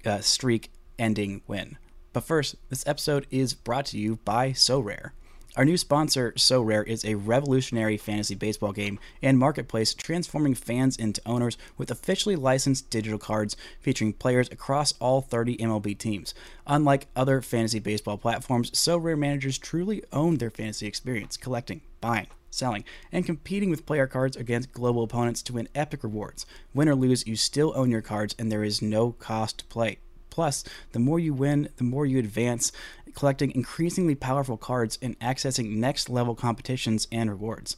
uh, 0.04 0.20
streak 0.20 0.70
ending 0.98 1.42
win. 1.46 1.78
But 2.12 2.24
first, 2.24 2.56
this 2.68 2.86
episode 2.86 3.26
is 3.30 3.54
brought 3.54 3.86
to 3.86 3.98
you 3.98 4.16
by 4.24 4.50
Sorare. 4.50 5.12
Our 5.56 5.64
new 5.64 5.76
sponsor, 5.76 6.32
Sorare, 6.36 6.86
is 6.86 7.04
a 7.04 7.16
revolutionary 7.16 7.96
fantasy 7.96 8.36
baseball 8.36 8.70
game 8.70 9.00
and 9.20 9.36
marketplace 9.36 9.94
transforming 9.94 10.54
fans 10.54 10.96
into 10.96 11.20
owners 11.26 11.58
with 11.76 11.90
officially 11.90 12.36
licensed 12.36 12.88
digital 12.88 13.18
cards 13.18 13.56
featuring 13.80 14.12
players 14.12 14.48
across 14.52 14.94
all 15.00 15.20
30 15.20 15.56
MLB 15.56 15.98
teams. 15.98 16.34
Unlike 16.68 17.08
other 17.16 17.42
fantasy 17.42 17.80
baseball 17.80 18.16
platforms, 18.16 18.70
Sorare 18.70 19.18
managers 19.18 19.58
truly 19.58 20.04
own 20.12 20.36
their 20.36 20.50
fantasy 20.50 20.86
experience, 20.86 21.36
collecting, 21.36 21.80
buying, 22.00 22.28
selling, 22.50 22.84
and 23.10 23.26
competing 23.26 23.70
with 23.70 23.86
player 23.86 24.06
cards 24.06 24.36
against 24.36 24.72
global 24.72 25.02
opponents 25.02 25.42
to 25.42 25.54
win 25.54 25.68
epic 25.74 26.04
rewards. 26.04 26.46
Win 26.74 26.88
or 26.88 26.94
lose, 26.94 27.26
you 27.26 27.34
still 27.34 27.72
own 27.74 27.90
your 27.90 28.02
cards 28.02 28.36
and 28.38 28.52
there 28.52 28.62
is 28.62 28.80
no 28.80 29.10
cost 29.12 29.58
to 29.58 29.64
play. 29.64 29.98
Plus, 30.30 30.64
the 30.92 30.98
more 30.98 31.18
you 31.18 31.34
win, 31.34 31.68
the 31.76 31.84
more 31.84 32.06
you 32.06 32.18
advance, 32.18 32.72
collecting 33.14 33.50
increasingly 33.52 34.14
powerful 34.14 34.56
cards 34.56 34.98
and 35.02 35.18
accessing 35.20 35.76
next 35.76 36.08
level 36.08 36.34
competitions 36.34 37.06
and 37.10 37.30
rewards. 37.30 37.76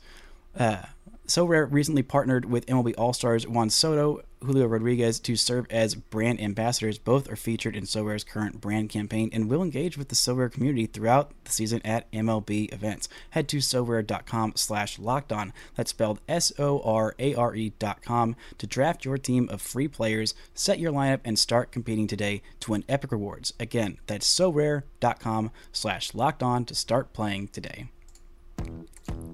Uh, 0.58 0.82
Sorare 1.26 1.70
recently 1.70 2.02
partnered 2.02 2.44
with 2.44 2.66
MLB 2.66 2.94
All 2.98 3.12
Stars 3.12 3.46
Juan 3.46 3.70
Soto, 3.70 4.22
Julio 4.40 4.66
Rodriguez 4.66 5.20
to 5.20 5.36
serve 5.36 5.66
as 5.70 5.94
brand 5.94 6.40
ambassadors. 6.40 6.98
Both 6.98 7.30
are 7.30 7.36
featured 7.36 7.76
in 7.76 7.84
Sorare's 7.84 8.24
current 8.24 8.60
brand 8.60 8.90
campaign 8.90 9.30
and 9.32 9.48
will 9.48 9.62
engage 9.62 9.96
with 9.96 10.08
the 10.08 10.16
Sorare 10.16 10.50
community 10.50 10.86
throughout 10.86 11.32
the 11.44 11.52
season 11.52 11.80
at 11.84 12.10
MLB 12.10 12.72
events. 12.72 13.08
Head 13.30 13.48
to 13.50 13.58
Sorare.com 13.58 14.54
slash 14.56 14.98
locked 14.98 15.32
on. 15.32 15.52
That's 15.76 15.90
spelled 15.90 16.20
S-O-R-A-R-E 16.28 17.72
dot 17.78 18.02
com 18.02 18.36
to 18.58 18.66
draft 18.66 19.04
your 19.04 19.16
team 19.16 19.48
of 19.48 19.62
free 19.62 19.88
players, 19.88 20.34
set 20.54 20.80
your 20.80 20.92
lineup, 20.92 21.20
and 21.24 21.38
start 21.38 21.70
competing 21.70 22.08
today 22.08 22.42
to 22.60 22.72
win 22.72 22.84
epic 22.88 23.12
rewards. 23.12 23.52
Again, 23.60 23.98
that's 24.06 24.28
Sorare.com 24.28 25.52
slash 25.70 26.14
locked 26.14 26.42
on 26.42 26.64
to 26.64 26.74
start 26.74 27.12
playing 27.12 27.48
today. 27.48 27.86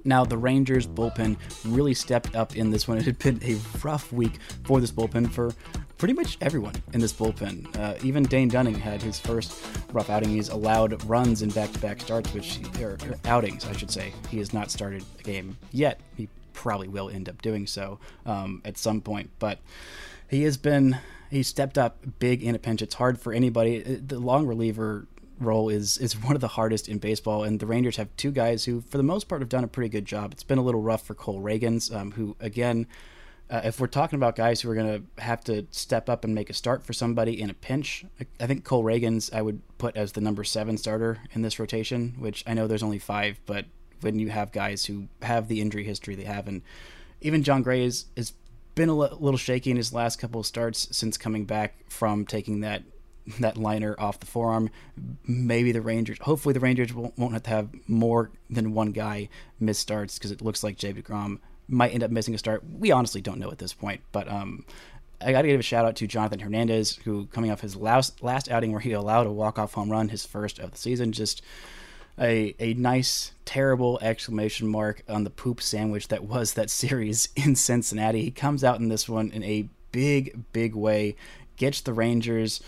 Now, 0.04 0.24
the 0.24 0.38
Rangers 0.38 0.86
bullpen 0.86 1.36
really 1.64 1.94
stepped 1.94 2.34
up 2.34 2.56
in 2.56 2.70
this 2.70 2.88
one. 2.88 2.98
It 2.98 3.04
had 3.04 3.18
been 3.18 3.40
a 3.42 3.56
rough 3.82 4.12
week 4.12 4.38
for 4.64 4.80
this 4.80 4.90
bullpen 4.90 5.30
for 5.30 5.52
pretty 5.98 6.14
much 6.14 6.38
everyone 6.40 6.74
in 6.92 7.00
this 7.00 7.12
bullpen. 7.12 7.76
Uh, 7.76 7.94
even 8.02 8.22
Dane 8.22 8.48
Dunning 8.48 8.74
had 8.74 9.02
his 9.02 9.18
first 9.18 9.64
rough 9.92 10.10
outing. 10.10 10.30
He's 10.30 10.48
allowed 10.48 11.02
runs 11.04 11.42
in 11.42 11.50
back-to-back 11.50 12.00
starts, 12.00 12.32
which 12.32 12.60
or, 12.80 12.98
outings, 13.24 13.66
I 13.66 13.72
should 13.72 13.90
say. 13.90 14.12
He 14.30 14.38
has 14.38 14.52
not 14.52 14.70
started 14.70 15.04
a 15.18 15.22
game 15.22 15.58
yet. 15.72 16.00
He 16.16 16.28
probably 16.52 16.88
will 16.88 17.08
end 17.08 17.28
up 17.28 17.40
doing 17.42 17.66
so 17.66 17.98
um, 18.26 18.62
at 18.64 18.78
some 18.78 19.00
point, 19.00 19.30
but 19.38 19.58
he 20.28 20.42
has 20.42 20.56
been 20.56 20.98
he 21.30 21.42
stepped 21.42 21.76
up 21.76 21.98
big 22.18 22.42
in 22.42 22.54
a 22.54 22.58
pinch. 22.58 22.80
It's 22.80 22.94
hard 22.94 23.20
for 23.20 23.32
anybody. 23.32 23.80
The 23.80 24.18
long 24.18 24.46
reliever 24.46 25.06
role 25.40 25.68
is 25.68 25.98
is 25.98 26.20
one 26.22 26.34
of 26.34 26.40
the 26.40 26.48
hardest 26.48 26.88
in 26.88 26.98
baseball, 26.98 27.44
and 27.44 27.60
the 27.60 27.66
Rangers 27.66 27.96
have 27.96 28.08
two 28.16 28.30
guys 28.30 28.64
who, 28.64 28.80
for 28.80 28.96
the 28.96 29.02
most 29.02 29.28
part, 29.28 29.40
have 29.40 29.48
done 29.48 29.64
a 29.64 29.68
pretty 29.68 29.88
good 29.88 30.04
job. 30.04 30.32
It's 30.32 30.42
been 30.42 30.58
a 30.58 30.62
little 30.62 30.82
rough 30.82 31.06
for 31.06 31.14
Cole 31.14 31.40
Ragans, 31.40 31.94
um, 31.94 32.12
who 32.12 32.36
again. 32.40 32.86
Uh, 33.50 33.62
if 33.64 33.80
we're 33.80 33.86
talking 33.86 34.18
about 34.18 34.36
guys 34.36 34.60
who 34.60 34.70
are 34.70 34.74
going 34.74 34.86
to 35.16 35.22
have 35.22 35.42
to 35.42 35.66
step 35.70 36.10
up 36.10 36.22
and 36.22 36.34
make 36.34 36.50
a 36.50 36.52
start 36.52 36.84
for 36.84 36.92
somebody 36.92 37.40
in 37.40 37.48
a 37.48 37.54
pinch, 37.54 38.04
I 38.38 38.46
think 38.46 38.62
Cole 38.62 38.84
Ragans 38.84 39.32
I 39.32 39.40
would 39.40 39.62
put 39.78 39.96
as 39.96 40.12
the 40.12 40.20
number 40.20 40.44
seven 40.44 40.76
starter 40.76 41.16
in 41.32 41.40
this 41.40 41.58
rotation, 41.58 42.16
which 42.18 42.44
I 42.46 42.52
know 42.52 42.66
there's 42.66 42.82
only 42.82 42.98
five, 42.98 43.40
but 43.46 43.64
when 44.02 44.18
you 44.18 44.28
have 44.28 44.52
guys 44.52 44.84
who 44.84 45.08
have 45.22 45.48
the 45.48 45.62
injury 45.62 45.84
history 45.84 46.14
they 46.14 46.24
have, 46.24 46.46
and 46.46 46.60
even 47.22 47.42
Jon 47.42 47.62
Gray 47.62 47.84
is, 47.84 48.04
has 48.18 48.34
been 48.74 48.88
a 48.88 48.94
little 48.94 49.38
shaky 49.38 49.70
in 49.70 49.76
his 49.76 49.92
last 49.92 50.20
couple 50.20 50.40
of 50.40 50.46
starts 50.46 50.94
since 50.96 51.16
coming 51.16 51.44
back 51.44 51.74
from 51.88 52.24
taking 52.24 52.60
that 52.60 52.82
that 53.40 53.56
liner 53.56 53.94
off 53.98 54.20
the 54.20 54.26
forearm. 54.26 54.70
Maybe 55.26 55.72
the 55.72 55.80
Rangers, 55.80 56.18
hopefully 56.20 56.52
the 56.52 56.60
Rangers 56.60 56.92
won't, 56.92 57.16
won't 57.18 57.34
have 57.34 57.42
to 57.44 57.50
have 57.50 57.68
more 57.86 58.30
than 58.50 58.74
one 58.74 58.92
guy 58.92 59.28
miss 59.60 59.78
starts 59.78 60.18
because 60.18 60.30
it 60.30 60.42
looks 60.42 60.62
like 60.62 60.76
Jacob 60.76 61.04
DeGrom 61.04 61.38
might 61.68 61.92
end 61.92 62.02
up 62.02 62.10
missing 62.10 62.34
a 62.34 62.38
start. 62.38 62.62
We 62.78 62.90
honestly 62.90 63.20
don't 63.20 63.38
know 63.38 63.50
at 63.50 63.58
this 63.58 63.74
point, 63.74 64.00
but 64.12 64.28
um, 64.28 64.64
I 65.20 65.32
got 65.32 65.42
to 65.42 65.48
give 65.48 65.60
a 65.60 65.64
shout 65.64 65.84
out 65.84 65.96
to 65.96 66.06
Jonathan 66.06 66.40
Hernandez, 66.40 66.96
who 67.04 67.26
coming 67.26 67.50
off 67.50 67.60
his 67.60 67.76
last 67.76 68.22
last 68.22 68.50
outing 68.50 68.72
where 68.72 68.80
he 68.80 68.92
allowed 68.92 69.26
a 69.26 69.32
walk 69.32 69.58
off 69.58 69.74
home 69.74 69.90
run, 69.90 70.08
his 70.08 70.24
first 70.24 70.58
of 70.58 70.70
the 70.70 70.78
season, 70.78 71.12
just 71.12 71.42
a 72.18 72.54
a 72.58 72.74
nice 72.74 73.32
terrible 73.44 73.98
exclamation 74.00 74.68
mark 74.68 75.02
on 75.08 75.24
the 75.24 75.30
poop 75.30 75.60
sandwich 75.60 76.08
that 76.08 76.24
was 76.24 76.54
that 76.54 76.70
series 76.70 77.28
in 77.36 77.54
Cincinnati. 77.56 78.22
He 78.22 78.30
comes 78.30 78.64
out 78.64 78.80
in 78.80 78.88
this 78.88 79.08
one 79.08 79.30
in 79.30 79.42
a 79.42 79.68
big 79.92 80.52
big 80.52 80.74
way, 80.74 81.16
gets 81.56 81.80
the 81.80 81.92
Rangers 81.92 82.60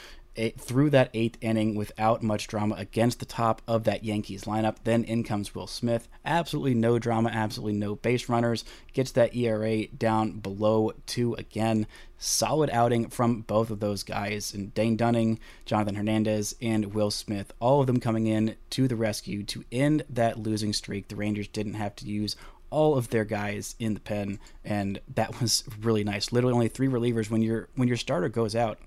through 0.49 0.91
that 0.91 1.11
eighth 1.13 1.37
inning 1.41 1.75
without 1.75 2.23
much 2.23 2.47
drama 2.47 2.75
against 2.79 3.21
the 3.21 3.27
top 3.27 3.61
of 3.69 3.85
that 3.85 4.05
Yankees 4.05 4.45
lineup. 4.45 4.77
Then 4.85 5.05
in 5.05 5.23
comes 5.23 5.55
Will 5.55 5.67
Smith. 5.67 6.09
Absolutely 6.25 6.75
no 6.75 6.99
drama, 6.99 7.31
absolutely 7.31 7.79
no 7.79 7.97
base 7.97 8.29
runners. 8.29 8.65
Gets 8.93 9.13
that 9.13 9.35
ERA 9.35 9.87
down 9.87 10.41
below 10.41 10.93
two 11.07 11.35
again. 11.35 11.87
Solid 12.17 12.71
outing 12.71 13.09
from 13.09 13.43
both 13.43 13.71
of 13.71 13.81
those 13.81 14.03
guys. 14.03 14.55
And 14.55 14.73
Dane 14.75 14.97
Dunning, 14.97 15.39
Jonathan 15.67 15.95
Hernandez, 15.95 16.55
and 16.61 16.95
Will 16.95 17.11
Smith, 17.11 17.53
all 17.61 17.81
of 17.81 17.87
them 17.87 18.01
coming 18.01 18.27
in 18.27 18.57
to 18.71 18.89
the 18.89 18.97
rescue 18.97 19.43
to 19.45 19.65
end 19.71 20.05
that 20.09 20.39
losing 20.39 20.73
streak. 20.73 21.09
The 21.09 21.17
Rangers 21.17 21.49
didn't 21.49 21.75
have 21.75 21.97
to 21.97 22.07
use 22.07 22.37
all 22.71 22.97
of 22.97 23.11
their 23.11 23.25
guys 23.25 23.75
in 23.79 23.95
the 23.95 24.01
pen, 24.01 24.39
and 24.65 25.01
that 25.15 25.41
was 25.41 25.65
really 25.81 26.05
nice. 26.05 26.33
Literally 26.33 26.55
only 26.55 26.69
three 26.69 26.89
relievers 26.89 27.31
when 27.31 27.43
your 27.43 27.69
when 27.75 27.89
your 27.89 27.97
starter 27.97 28.29
goes 28.29 28.55
out 28.55 28.79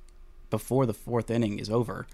before 0.53 0.85
the 0.85 0.93
fourth 0.93 1.31
inning 1.31 1.57
is 1.57 1.67
over 1.67 2.05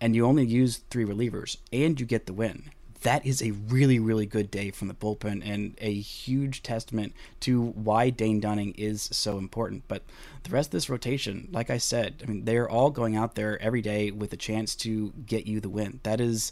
and 0.00 0.16
you 0.16 0.26
only 0.26 0.44
use 0.44 0.78
three 0.90 1.04
relievers 1.04 1.58
and 1.72 2.00
you 2.00 2.04
get 2.04 2.26
the 2.26 2.32
win. 2.32 2.64
That 3.02 3.24
is 3.24 3.40
a 3.40 3.52
really, 3.52 4.00
really 4.00 4.26
good 4.26 4.50
day 4.50 4.72
from 4.72 4.88
the 4.88 4.94
bullpen 4.94 5.40
and 5.48 5.76
a 5.80 5.92
huge 5.92 6.64
testament 6.64 7.12
to 7.42 7.62
why 7.62 8.10
Dane 8.10 8.40
Dunning 8.40 8.74
is 8.76 9.02
so 9.12 9.38
important. 9.38 9.84
But 9.86 10.02
the 10.42 10.50
rest 10.50 10.70
of 10.70 10.72
this 10.72 10.90
rotation, 10.90 11.48
like 11.52 11.70
I 11.70 11.78
said, 11.78 12.24
I 12.24 12.26
mean, 12.26 12.44
they're 12.44 12.68
all 12.68 12.90
going 12.90 13.14
out 13.14 13.36
there 13.36 13.62
every 13.62 13.82
day 13.82 14.10
with 14.10 14.32
a 14.32 14.36
chance 14.36 14.74
to 14.76 15.12
get 15.24 15.46
you 15.46 15.60
the 15.60 15.68
win. 15.68 16.00
That 16.02 16.20
is 16.20 16.50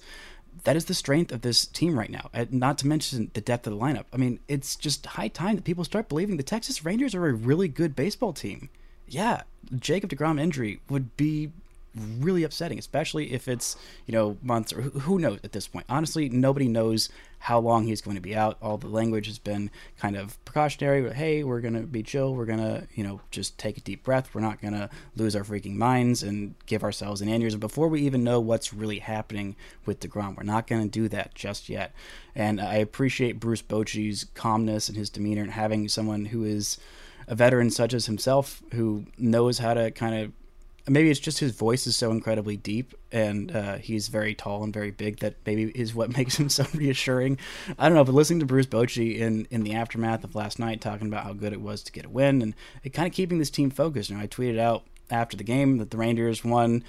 that 0.62 0.76
is 0.76 0.84
the 0.84 0.94
strength 0.94 1.32
of 1.32 1.40
this 1.40 1.66
team 1.66 1.98
right 1.98 2.10
now. 2.10 2.30
Not 2.48 2.78
to 2.78 2.86
mention 2.86 3.32
the 3.34 3.40
depth 3.40 3.66
of 3.66 3.72
the 3.72 3.84
lineup. 3.84 4.04
I 4.12 4.18
mean, 4.18 4.38
it's 4.46 4.76
just 4.76 5.04
high 5.04 5.26
time 5.26 5.56
that 5.56 5.64
people 5.64 5.82
start 5.82 6.08
believing 6.08 6.36
the 6.36 6.44
Texas 6.44 6.84
Rangers 6.84 7.12
are 7.12 7.26
a 7.26 7.32
really 7.32 7.66
good 7.66 7.96
baseball 7.96 8.32
team 8.32 8.70
yeah, 9.08 9.42
Jacob 9.78 10.10
DeGrom 10.10 10.40
injury 10.40 10.80
would 10.88 11.16
be 11.16 11.50
really 12.18 12.42
upsetting, 12.42 12.78
especially 12.78 13.32
if 13.32 13.46
it's 13.46 13.76
you 14.06 14.12
know 14.12 14.36
months 14.42 14.72
or 14.72 14.82
who 14.82 15.18
knows 15.18 15.38
at 15.44 15.52
this 15.52 15.68
point. 15.68 15.86
Honestly, 15.88 16.28
nobody 16.28 16.68
knows 16.68 17.08
how 17.38 17.58
long 17.58 17.84
he's 17.84 18.00
going 18.00 18.16
to 18.16 18.22
be 18.22 18.34
out. 18.34 18.56
All 18.62 18.78
the 18.78 18.88
language 18.88 19.26
has 19.26 19.38
been 19.38 19.70
kind 19.98 20.16
of 20.16 20.42
precautionary. 20.44 21.12
Hey, 21.12 21.44
we're 21.44 21.60
gonna 21.60 21.82
be 21.82 22.02
chill. 22.02 22.34
We're 22.34 22.46
gonna 22.46 22.86
you 22.94 23.04
know 23.04 23.20
just 23.30 23.58
take 23.58 23.78
a 23.78 23.80
deep 23.80 24.02
breath. 24.02 24.34
We're 24.34 24.40
not 24.40 24.60
gonna 24.60 24.90
lose 25.16 25.36
our 25.36 25.44
freaking 25.44 25.76
minds 25.76 26.22
and 26.22 26.54
give 26.66 26.82
ourselves 26.82 27.20
an 27.20 27.28
aneurysm 27.28 27.60
before 27.60 27.88
we 27.88 28.02
even 28.02 28.24
know 28.24 28.40
what's 28.40 28.74
really 28.74 28.98
happening 28.98 29.56
with 29.86 30.00
Degrom. 30.00 30.36
We're 30.36 30.42
not 30.42 30.66
gonna 30.66 30.88
do 30.88 31.08
that 31.08 31.34
just 31.34 31.68
yet. 31.68 31.92
And 32.34 32.60
I 32.60 32.76
appreciate 32.76 33.40
Bruce 33.40 33.62
Bochy's 33.62 34.26
calmness 34.34 34.88
and 34.88 34.96
his 34.96 35.10
demeanor 35.10 35.42
and 35.42 35.52
having 35.52 35.88
someone 35.88 36.26
who 36.26 36.44
is 36.44 36.78
a 37.26 37.34
veteran 37.34 37.70
such 37.70 37.94
as 37.94 38.06
himself 38.06 38.62
who 38.72 39.04
knows 39.18 39.58
how 39.58 39.74
to 39.74 39.90
kind 39.90 40.14
of 40.14 40.32
maybe 40.88 41.10
it's 41.10 41.20
just 41.20 41.38
his 41.38 41.52
voice 41.52 41.86
is 41.86 41.96
so 41.96 42.10
incredibly 42.10 42.56
deep 42.56 42.94
and 43.10 43.54
uh, 43.54 43.76
he's 43.78 44.08
very 44.08 44.34
tall 44.34 44.62
and 44.62 44.72
very 44.72 44.90
big 44.90 45.18
that 45.20 45.34
maybe 45.46 45.64
is 45.74 45.94
what 45.94 46.16
makes 46.16 46.36
him 46.36 46.48
so 46.48 46.66
reassuring. 46.74 47.38
I 47.78 47.88
don't 47.88 47.96
know, 47.96 48.04
but 48.04 48.14
listening 48.14 48.40
to 48.40 48.46
Bruce 48.46 48.66
Bochy 48.66 49.18
in 49.18 49.46
in 49.50 49.62
the 49.62 49.74
aftermath 49.74 50.24
of 50.24 50.34
last 50.34 50.58
night 50.58 50.80
talking 50.80 51.06
about 51.06 51.24
how 51.24 51.32
good 51.32 51.52
it 51.52 51.60
was 51.60 51.82
to 51.84 51.92
get 51.92 52.04
a 52.04 52.10
win 52.10 52.42
and 52.42 52.54
it 52.82 52.90
kind 52.90 53.08
of 53.08 53.14
keeping 53.14 53.38
this 53.38 53.50
team 53.50 53.70
focused. 53.70 54.10
You 54.10 54.16
know, 54.16 54.22
I 54.22 54.26
tweeted 54.26 54.58
out 54.58 54.84
after 55.10 55.36
the 55.36 55.44
game 55.44 55.78
that 55.78 55.90
the 55.90 55.96
Rangers 55.98 56.44
won. 56.44 56.84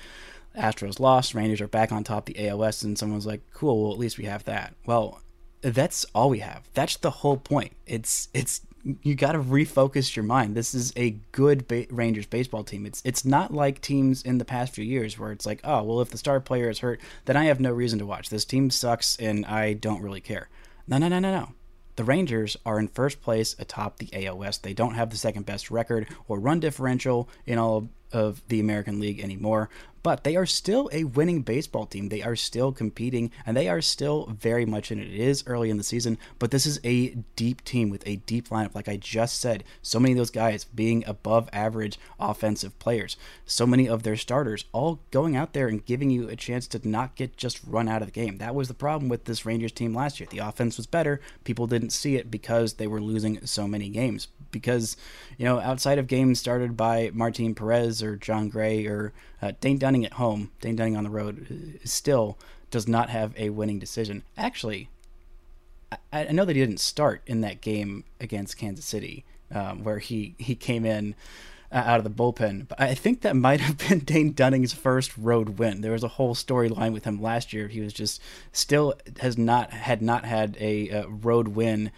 Astros 0.57 1.01
lost. 1.01 1.35
Rangers 1.35 1.59
are 1.59 1.67
back 1.67 1.91
on 1.91 2.05
top 2.05 2.25
the 2.25 2.33
AOS, 2.35 2.81
and 2.81 2.97
someone's 2.97 3.25
like, 3.25 3.41
"Cool, 3.53 3.83
well 3.83 3.91
at 3.91 3.99
least 3.99 4.17
we 4.17 4.23
have 4.23 4.45
that." 4.45 4.73
Well, 4.85 5.19
that's 5.61 6.05
all 6.15 6.29
we 6.29 6.39
have. 6.39 6.69
That's 6.73 6.95
the 6.95 7.09
whole 7.09 7.35
point. 7.35 7.73
It's 7.85 8.29
it's 8.33 8.61
you 9.01 9.15
got 9.15 9.31
to 9.31 9.39
refocus 9.39 10.15
your 10.15 10.23
mind. 10.25 10.55
This 10.55 10.75
is 10.75 10.93
a 10.95 11.11
good 11.31 11.67
ba- 11.67 11.87
Rangers 11.89 12.27
baseball 12.27 12.63
team. 12.63 12.85
It's 12.85 13.01
it's 13.03 13.25
not 13.25 13.53
like 13.53 13.81
teams 13.81 14.21
in 14.21 14.37
the 14.37 14.45
past 14.45 14.73
few 14.73 14.85
years 14.85 15.17
where 15.17 15.31
it's 15.31 15.45
like, 15.45 15.59
oh 15.63 15.83
well, 15.83 16.01
if 16.01 16.11
the 16.11 16.17
star 16.17 16.39
player 16.39 16.69
is 16.69 16.79
hurt, 16.79 17.01
then 17.25 17.35
I 17.35 17.45
have 17.45 17.59
no 17.59 17.71
reason 17.71 17.99
to 17.99 18.05
watch. 18.05 18.29
This 18.29 18.45
team 18.45 18.69
sucks, 18.69 19.17
and 19.17 19.45
I 19.45 19.73
don't 19.73 20.01
really 20.01 20.21
care. 20.21 20.49
No, 20.87 20.97
no, 20.97 21.07
no, 21.07 21.19
no, 21.19 21.31
no. 21.31 21.49
The 21.95 22.03
Rangers 22.03 22.57
are 22.65 22.77
in 22.77 22.89
first 22.89 23.21
place 23.21 23.55
atop 23.57 23.97
the 23.97 24.07
AOS. 24.07 24.61
They 24.61 24.73
don't 24.73 24.95
have 24.95 25.09
the 25.09 25.17
second 25.17 25.45
best 25.45 25.71
record 25.71 26.07
or 26.27 26.39
run 26.39 26.59
differential 26.59 27.29
in 27.45 27.57
all 27.57 27.89
of 28.15 28.41
the 28.47 28.61
American 28.61 28.99
League 28.99 29.19
anymore, 29.19 29.69
but 30.05 30.23
they 30.23 30.35
are 30.35 30.45
still 30.45 30.87
a 30.93 31.03
winning 31.03 31.41
baseball 31.41 31.87
team. 31.87 32.09
They 32.09 32.21
are 32.21 32.35
still 32.35 32.71
competing 32.71 33.31
and 33.43 33.57
they 33.57 33.67
are 33.67 33.81
still 33.81 34.27
very 34.27 34.63
much 34.63 34.91
in 34.91 34.99
it. 34.99 35.07
It 35.07 35.19
is 35.19 35.43
early 35.47 35.71
in 35.71 35.77
the 35.77 35.83
season, 35.83 36.19
but 36.37 36.51
this 36.51 36.67
is 36.67 36.79
a 36.83 37.15
deep 37.35 37.63
team 37.63 37.89
with 37.89 38.07
a 38.07 38.17
deep 38.17 38.49
lineup. 38.49 38.75
Like 38.75 38.87
I 38.87 38.97
just 38.97 39.41
said, 39.41 39.63
so 39.81 39.99
many 39.99 40.13
of 40.13 40.19
those 40.19 40.29
guys 40.29 40.63
being 40.63 41.03
above 41.07 41.49
average 41.51 41.97
offensive 42.19 42.77
players, 42.77 43.17
so 43.47 43.65
many 43.65 43.89
of 43.89 44.03
their 44.03 44.15
starters 44.15 44.65
all 44.73 44.99
going 45.09 45.35
out 45.35 45.53
there 45.53 45.67
and 45.67 45.83
giving 45.83 46.11
you 46.11 46.29
a 46.29 46.35
chance 46.35 46.67
to 46.67 46.87
not 46.87 47.15
get 47.15 47.35
just 47.35 47.59
run 47.67 47.89
out 47.89 48.03
of 48.03 48.07
the 48.07 48.11
game. 48.11 48.37
That 48.37 48.53
was 48.53 48.67
the 48.67 48.75
problem 48.75 49.09
with 49.09 49.25
this 49.25 49.43
Rangers 49.43 49.71
team 49.71 49.95
last 49.95 50.19
year. 50.19 50.29
The 50.29 50.37
offense 50.37 50.77
was 50.77 50.85
better, 50.85 51.19
people 51.43 51.65
didn't 51.65 51.89
see 51.89 52.15
it 52.15 52.29
because 52.29 52.75
they 52.75 52.85
were 52.85 53.01
losing 53.01 53.43
so 53.47 53.67
many 53.67 53.89
games. 53.89 54.27
Because, 54.59 54.95
you 55.37 55.43
know, 55.43 55.59
outside 55.59 55.97
of 55.97 56.07
games 56.07 56.39
started 56.39 56.77
by 56.77 57.11
Martin 57.13 57.53
Perez 57.53 58.01
or 58.01 58.15
Jon 58.15 58.47
Gray 58.47 58.85
or 58.85 59.11
uh, 59.41 59.51
Dane 59.59 59.77
Dunning 59.77 60.05
at 60.05 60.13
home, 60.13 60.51
Dane 60.61 60.77
Dunning 60.77 60.95
on 60.95 61.03
the 61.03 61.09
road, 61.09 61.45
uh, 61.51 61.85
still 61.85 62.37
does 62.71 62.87
not 62.87 63.09
have 63.09 63.33
a 63.37 63.49
winning 63.49 63.79
decision. 63.79 64.23
Actually, 64.37 64.87
I, 65.91 66.27
I 66.27 66.31
know 66.31 66.45
that 66.45 66.55
he 66.55 66.61
didn't 66.61 66.79
start 66.79 67.21
in 67.27 67.41
that 67.41 67.59
game 67.59 68.05
against 68.21 68.57
Kansas 68.57 68.85
City, 68.85 69.25
um, 69.51 69.83
where 69.83 69.99
he 69.99 70.35
he 70.37 70.55
came 70.55 70.85
in 70.85 71.15
uh, 71.71 71.83
out 71.85 71.97
of 71.97 72.03
the 72.03 72.09
bullpen. 72.09 72.67
But 72.67 72.79
I 72.79 72.93
think 72.93 73.21
that 73.21 73.35
might 73.35 73.59
have 73.59 73.77
been 73.77 73.99
Dane 74.05 74.31
Dunning's 74.31 74.73
first 74.73 75.17
road 75.17 75.59
win. 75.59 75.81
There 75.81 75.91
was 75.91 76.03
a 76.03 76.09
whole 76.09 76.33
storyline 76.33 76.93
with 76.93 77.03
him 77.03 77.21
last 77.21 77.53
year. 77.53 77.67
He 77.67 77.81
was 77.81 77.93
just 77.93 78.21
still 78.51 78.95
has 79.19 79.37
not 79.37 79.71
had 79.71 80.01
not 80.01 80.25
had 80.25 80.57
a 80.59 80.89
uh, 80.89 81.07
road 81.07 81.49
win, 81.49 81.91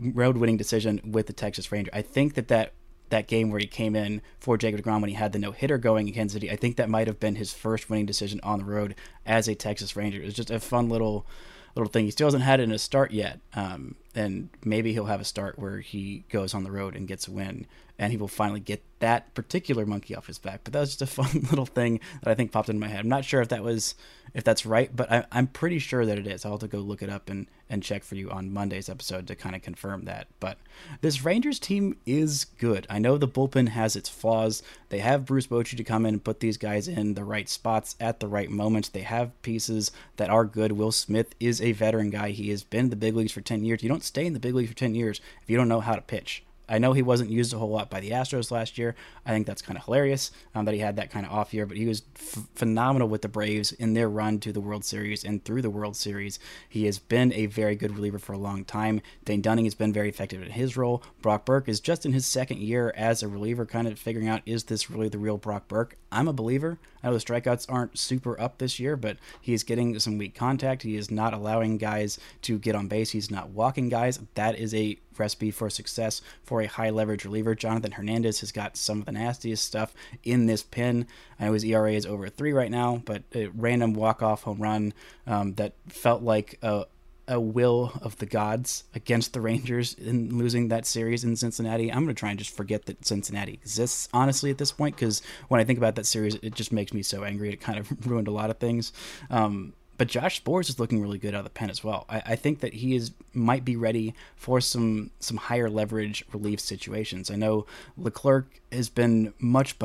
road 0.00 0.36
winning 0.36 0.56
decision 0.56 1.00
with 1.04 1.26
the 1.26 1.32
Texas 1.32 1.70
Ranger. 1.70 1.90
I 1.92 2.02
think 2.02 2.34
that 2.34 2.48
that 2.48 2.72
that 3.10 3.28
game 3.28 3.50
where 3.50 3.60
he 3.60 3.66
came 3.66 3.94
in 3.94 4.22
for 4.40 4.56
Jacob 4.56 4.80
DeGrom 4.80 5.00
when 5.00 5.10
he 5.10 5.14
had 5.14 5.32
the 5.32 5.38
no 5.38 5.52
hitter 5.52 5.78
going 5.78 6.08
in 6.08 6.14
Kansas 6.14 6.34
City. 6.34 6.50
I 6.50 6.56
think 6.56 6.76
that 6.76 6.88
might 6.88 7.06
have 7.06 7.20
been 7.20 7.36
his 7.36 7.52
first 7.52 7.88
winning 7.90 8.06
decision 8.06 8.40
on 8.42 8.58
the 8.58 8.64
road 8.64 8.94
as 9.26 9.46
a 9.46 9.54
Texas 9.54 9.94
Ranger. 9.94 10.20
It 10.20 10.24
was 10.24 10.34
just 10.34 10.50
a 10.50 10.58
fun 10.58 10.88
little 10.88 11.26
little 11.74 11.90
thing. 11.90 12.04
He 12.04 12.10
still 12.10 12.26
hasn't 12.26 12.44
had 12.44 12.60
it 12.60 12.64
in 12.64 12.72
a 12.72 12.78
start 12.78 13.10
yet, 13.12 13.40
um, 13.54 13.96
and 14.14 14.48
maybe 14.64 14.92
he'll 14.92 15.06
have 15.06 15.20
a 15.20 15.24
start 15.24 15.58
where 15.58 15.80
he 15.80 16.24
goes 16.30 16.54
on 16.54 16.64
the 16.64 16.70
road 16.70 16.94
and 16.94 17.08
gets 17.08 17.26
a 17.26 17.32
win, 17.32 17.66
and 17.98 18.12
he 18.12 18.16
will 18.16 18.28
finally 18.28 18.60
get 18.60 18.82
that 18.98 19.34
particular 19.34 19.86
monkey 19.86 20.16
off 20.16 20.26
his 20.26 20.38
back. 20.38 20.60
But 20.64 20.72
that 20.72 20.80
was 20.80 20.96
just 20.96 21.02
a 21.02 21.06
fun 21.22 21.46
little 21.50 21.66
thing 21.66 22.00
that 22.22 22.30
I 22.30 22.34
think 22.34 22.52
popped 22.52 22.68
into 22.68 22.80
my 22.80 22.88
head. 22.88 23.00
I'm 23.00 23.08
not 23.08 23.24
sure 23.24 23.40
if 23.40 23.48
that 23.48 23.62
was 23.62 23.94
if 24.32 24.42
that's 24.42 24.66
right, 24.66 24.94
but 24.94 25.12
I, 25.12 25.24
am 25.30 25.46
pretty 25.46 25.78
sure 25.78 26.04
that 26.04 26.18
it 26.18 26.26
is. 26.26 26.44
I'll 26.44 26.52
have 26.52 26.60
to 26.60 26.68
go 26.68 26.78
look 26.78 27.02
it 27.02 27.08
up 27.08 27.30
and 27.30 27.46
and 27.70 27.82
check 27.82 28.02
for 28.02 28.16
you 28.16 28.30
on 28.30 28.52
Monday's 28.52 28.88
episode 28.88 29.26
to 29.28 29.34
kind 29.34 29.54
of 29.54 29.62
confirm 29.62 30.04
that. 30.04 30.26
But 30.40 30.58
this 31.00 31.24
Rangers 31.24 31.58
team 31.58 31.96
is 32.04 32.44
good. 32.44 32.86
I 32.90 32.98
know 32.98 33.16
the 33.16 33.28
bullpen 33.28 33.68
has 33.68 33.96
its 33.96 34.08
flaws. 34.08 34.62
They 34.88 34.98
have 34.98 35.24
Bruce 35.24 35.46
Bochy 35.46 35.76
to 35.76 35.84
come 35.84 36.04
in 36.04 36.14
and 36.14 36.24
put 36.24 36.40
these 36.40 36.56
guys 36.56 36.88
in 36.88 37.14
the 37.14 37.24
right 37.24 37.48
spots 37.48 37.94
at 38.00 38.20
the 38.20 38.28
right 38.28 38.50
moments. 38.50 38.88
They 38.88 39.02
have 39.02 39.40
pieces 39.42 39.92
that 40.16 40.30
are 40.30 40.44
good. 40.44 40.72
Will 40.72 40.92
Smith 40.92 41.34
is 41.40 41.60
a 41.60 41.72
veteran 41.72 42.10
guy. 42.10 42.30
He 42.30 42.50
has 42.50 42.64
been 42.64 42.86
in 42.86 42.90
the 42.90 42.96
big 42.96 43.14
leagues 43.14 43.32
for 43.32 43.40
10 43.40 43.64
years. 43.64 43.82
You 43.82 43.88
don't 43.88 44.04
stay 44.04 44.26
in 44.26 44.34
the 44.34 44.40
big 44.40 44.54
leagues 44.54 44.70
for 44.70 44.76
10 44.76 44.94
years 44.94 45.20
if 45.42 45.48
you 45.48 45.56
don't 45.56 45.68
know 45.68 45.80
how 45.80 45.94
to 45.94 46.02
pitch. 46.02 46.44
I 46.68 46.78
know 46.78 46.92
he 46.92 47.02
wasn't 47.02 47.30
used 47.30 47.52
a 47.52 47.58
whole 47.58 47.70
lot 47.70 47.90
by 47.90 48.00
the 48.00 48.10
Astros 48.10 48.50
last 48.50 48.78
year. 48.78 48.94
I 49.26 49.30
think 49.30 49.46
that's 49.46 49.62
kind 49.62 49.78
of 49.78 49.84
hilarious 49.84 50.30
um, 50.54 50.64
that 50.64 50.74
he 50.74 50.80
had 50.80 50.96
that 50.96 51.10
kind 51.10 51.26
of 51.26 51.32
off 51.32 51.52
year, 51.52 51.66
but 51.66 51.76
he 51.76 51.86
was 51.86 52.02
f- 52.16 52.46
phenomenal 52.54 53.08
with 53.08 53.22
the 53.22 53.28
Braves 53.28 53.72
in 53.72 53.94
their 53.94 54.08
run 54.08 54.38
to 54.40 54.52
the 54.52 54.60
World 54.60 54.84
Series 54.84 55.24
and 55.24 55.44
through 55.44 55.62
the 55.62 55.70
World 55.70 55.96
Series. 55.96 56.38
He 56.68 56.86
has 56.86 56.98
been 56.98 57.32
a 57.32 57.46
very 57.46 57.76
good 57.76 57.94
reliever 57.94 58.18
for 58.18 58.32
a 58.32 58.38
long 58.38 58.64
time. 58.64 59.02
Dane 59.24 59.42
Dunning 59.42 59.64
has 59.64 59.74
been 59.74 59.92
very 59.92 60.08
effective 60.08 60.42
in 60.42 60.50
his 60.50 60.76
role. 60.76 61.02
Brock 61.20 61.44
Burke 61.44 61.68
is 61.68 61.80
just 61.80 62.06
in 62.06 62.12
his 62.12 62.26
second 62.26 62.60
year 62.60 62.92
as 62.96 63.22
a 63.22 63.28
reliever, 63.28 63.66
kind 63.66 63.86
of 63.86 63.98
figuring 63.98 64.28
out 64.28 64.42
is 64.46 64.64
this 64.64 64.90
really 64.90 65.08
the 65.08 65.18
real 65.18 65.36
Brock 65.36 65.68
Burke? 65.68 65.96
I'm 66.10 66.28
a 66.28 66.32
believer. 66.32 66.78
I 67.02 67.08
know 67.08 67.14
the 67.14 67.20
strikeouts 67.20 67.66
aren't 67.68 67.98
super 67.98 68.40
up 68.40 68.58
this 68.58 68.78
year, 68.78 68.96
but 68.96 69.18
he's 69.40 69.64
getting 69.64 69.98
some 69.98 70.16
weak 70.16 70.34
contact. 70.34 70.82
He 70.82 70.96
is 70.96 71.10
not 71.10 71.34
allowing 71.34 71.76
guys 71.76 72.18
to 72.42 72.58
get 72.58 72.74
on 72.74 72.88
base. 72.88 73.10
He's 73.10 73.30
not 73.30 73.50
walking 73.50 73.88
guys. 73.88 74.20
That 74.34 74.58
is 74.58 74.72
a 74.74 74.98
recipe 75.18 75.50
for 75.50 75.70
success 75.70 76.20
for 76.42 76.60
a 76.60 76.66
high 76.66 76.90
leverage 76.90 77.24
reliever. 77.24 77.54
Jonathan 77.54 77.92
Hernandez 77.92 78.40
has 78.40 78.52
got 78.52 78.76
some 78.76 79.00
of 79.00 79.06
the 79.06 79.12
nastiest 79.12 79.64
stuff 79.64 79.94
in 80.22 80.46
this 80.46 80.62
pin. 80.62 81.06
I 81.38 81.46
know 81.46 81.52
his 81.52 81.64
ERA 81.64 81.92
is 81.92 82.06
over 82.06 82.28
three 82.28 82.52
right 82.52 82.70
now, 82.70 83.02
but 83.04 83.22
a 83.34 83.46
random 83.48 83.94
walk 83.94 84.22
off 84.22 84.42
home 84.42 84.62
run 84.62 84.92
um, 85.26 85.54
that 85.54 85.74
felt 85.88 86.22
like 86.22 86.58
a, 86.62 86.86
a 87.26 87.40
will 87.40 87.92
of 88.02 88.18
the 88.18 88.26
gods 88.26 88.84
against 88.94 89.32
the 89.32 89.40
Rangers 89.40 89.94
in 89.94 90.36
losing 90.36 90.68
that 90.68 90.86
series 90.86 91.24
in 91.24 91.36
Cincinnati. 91.36 91.90
I'm 91.90 92.04
going 92.04 92.14
to 92.14 92.18
try 92.18 92.30
and 92.30 92.38
just 92.38 92.54
forget 92.54 92.86
that 92.86 93.04
Cincinnati 93.04 93.54
exists, 93.54 94.08
honestly, 94.12 94.50
at 94.50 94.58
this 94.58 94.72
point, 94.72 94.96
because 94.96 95.22
when 95.48 95.60
I 95.60 95.64
think 95.64 95.78
about 95.78 95.94
that 95.96 96.06
series, 96.06 96.34
it 96.36 96.54
just 96.54 96.72
makes 96.72 96.92
me 96.92 97.02
so 97.02 97.24
angry. 97.24 97.52
It 97.52 97.60
kind 97.60 97.78
of 97.78 98.06
ruined 98.06 98.28
a 98.28 98.32
lot 98.32 98.50
of 98.50 98.58
things. 98.58 98.92
Um, 99.30 99.72
but 99.96 100.08
Josh 100.08 100.42
Sborz 100.42 100.68
is 100.68 100.80
looking 100.80 101.00
really 101.00 101.18
good 101.18 101.34
out 101.34 101.38
of 101.38 101.44
the 101.44 101.50
pen 101.50 101.70
as 101.70 101.84
well. 101.84 102.04
I, 102.08 102.22
I, 102.26 102.36
think 102.36 102.60
that 102.60 102.74
he 102.74 102.96
is 102.96 103.12
might 103.32 103.64
be 103.64 103.76
ready 103.76 104.14
for 104.36 104.60
some 104.60 105.10
some 105.20 105.36
higher 105.36 105.70
leverage 105.70 106.24
relief 106.32 106.60
situations. 106.60 107.30
I 107.30 107.36
know 107.36 107.66
Leclerc 107.96 108.60
has 108.72 108.88
been 108.88 109.34
much 109.38 109.76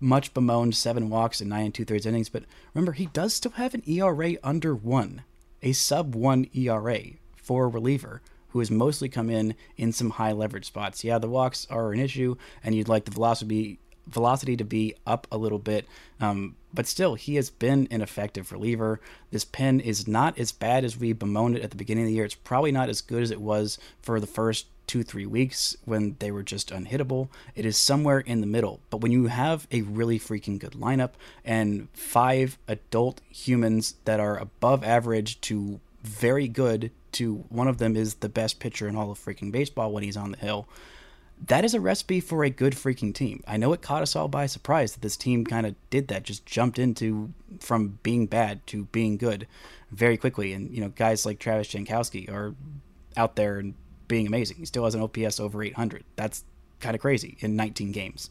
much 0.00 0.34
bemoaned, 0.34 0.74
seven 0.74 1.10
walks 1.10 1.40
in 1.40 1.48
nine 1.48 1.66
and 1.66 1.74
two 1.74 1.84
thirds 1.84 2.06
innings, 2.06 2.28
but 2.28 2.44
remember 2.74 2.92
he 2.92 3.06
does 3.06 3.34
still 3.34 3.52
have 3.52 3.74
an 3.74 3.82
ERA 3.86 4.34
under 4.42 4.74
one, 4.74 5.22
a 5.62 5.72
sub 5.72 6.14
one 6.14 6.48
ERA 6.54 7.00
for 7.36 7.64
a 7.64 7.68
reliever 7.68 8.22
who 8.50 8.60
has 8.60 8.70
mostly 8.70 9.08
come 9.08 9.28
in 9.28 9.54
in 9.76 9.92
some 9.92 10.10
high 10.10 10.32
leverage 10.32 10.66
spots. 10.66 11.04
Yeah, 11.04 11.18
the 11.18 11.28
walks 11.28 11.66
are 11.68 11.92
an 11.92 12.00
issue, 12.00 12.36
and 12.64 12.74
you'd 12.74 12.88
like 12.88 13.04
the 13.04 13.10
velocity 13.10 13.78
velocity 14.06 14.56
to 14.56 14.64
be 14.64 14.94
up 15.06 15.26
a 15.30 15.36
little 15.36 15.58
bit. 15.58 15.86
Um, 16.20 16.56
but 16.72 16.86
still, 16.86 17.14
he 17.14 17.36
has 17.36 17.50
been 17.50 17.88
an 17.90 18.02
effective 18.02 18.52
reliever. 18.52 19.00
This 19.30 19.44
pen 19.44 19.80
is 19.80 20.06
not 20.06 20.38
as 20.38 20.52
bad 20.52 20.84
as 20.84 20.98
we 20.98 21.12
bemoaned 21.12 21.56
it 21.56 21.62
at 21.62 21.70
the 21.70 21.76
beginning 21.76 22.04
of 22.04 22.08
the 22.08 22.14
year. 22.14 22.24
It's 22.24 22.34
probably 22.34 22.72
not 22.72 22.88
as 22.88 23.00
good 23.00 23.22
as 23.22 23.30
it 23.30 23.40
was 23.40 23.78
for 24.02 24.20
the 24.20 24.26
first 24.26 24.66
two, 24.86 25.02
three 25.02 25.26
weeks 25.26 25.76
when 25.84 26.16
they 26.20 26.30
were 26.30 26.42
just 26.42 26.70
unhittable. 26.70 27.28
It 27.54 27.66
is 27.66 27.76
somewhere 27.76 28.20
in 28.20 28.40
the 28.40 28.46
middle. 28.46 28.80
But 28.90 28.98
when 28.98 29.12
you 29.12 29.26
have 29.26 29.66
a 29.70 29.82
really 29.82 30.18
freaking 30.18 30.58
good 30.58 30.72
lineup 30.72 31.12
and 31.44 31.88
five 31.92 32.58
adult 32.68 33.20
humans 33.28 33.96
that 34.04 34.20
are 34.20 34.38
above 34.38 34.84
average 34.84 35.40
to 35.42 35.80
very 36.02 36.46
good 36.46 36.92
to 37.12 37.44
one 37.48 37.66
of 37.66 37.78
them 37.78 37.96
is 37.96 38.16
the 38.16 38.28
best 38.28 38.60
pitcher 38.60 38.86
in 38.86 38.94
all 38.94 39.10
of 39.10 39.18
freaking 39.18 39.50
baseball 39.50 39.90
when 39.90 40.04
he's 40.04 40.16
on 40.16 40.32
the 40.32 40.38
hill 40.38 40.68
that 41.44 41.64
is 41.64 41.74
a 41.74 41.80
recipe 41.80 42.20
for 42.20 42.44
a 42.44 42.50
good 42.50 42.72
freaking 42.72 43.14
team. 43.14 43.42
I 43.46 43.56
know 43.56 43.72
it 43.72 43.82
caught 43.82 44.02
us 44.02 44.16
all 44.16 44.28
by 44.28 44.46
surprise 44.46 44.92
that 44.92 45.02
this 45.02 45.16
team 45.16 45.44
kind 45.44 45.66
of 45.66 45.74
did 45.90 46.08
that, 46.08 46.22
just 46.22 46.46
jumped 46.46 46.78
into 46.78 47.32
from 47.60 47.98
being 48.02 48.26
bad 48.26 48.66
to 48.68 48.84
being 48.86 49.16
good 49.16 49.46
very 49.90 50.16
quickly. 50.16 50.52
And, 50.52 50.74
you 50.74 50.80
know, 50.80 50.88
guys 50.88 51.26
like 51.26 51.38
Travis 51.38 51.68
Jankowski 51.68 52.30
are 52.30 52.54
out 53.16 53.36
there 53.36 53.58
and 53.58 53.74
being 54.08 54.26
amazing. 54.26 54.56
He 54.56 54.66
still 54.66 54.84
has 54.84 54.94
an 54.94 55.02
OPS 55.02 55.38
over 55.38 55.62
800. 55.62 56.04
That's 56.16 56.44
kind 56.80 56.94
of 56.94 57.00
crazy 57.00 57.36
in 57.40 57.56
19 57.56 57.92
games. 57.92 58.30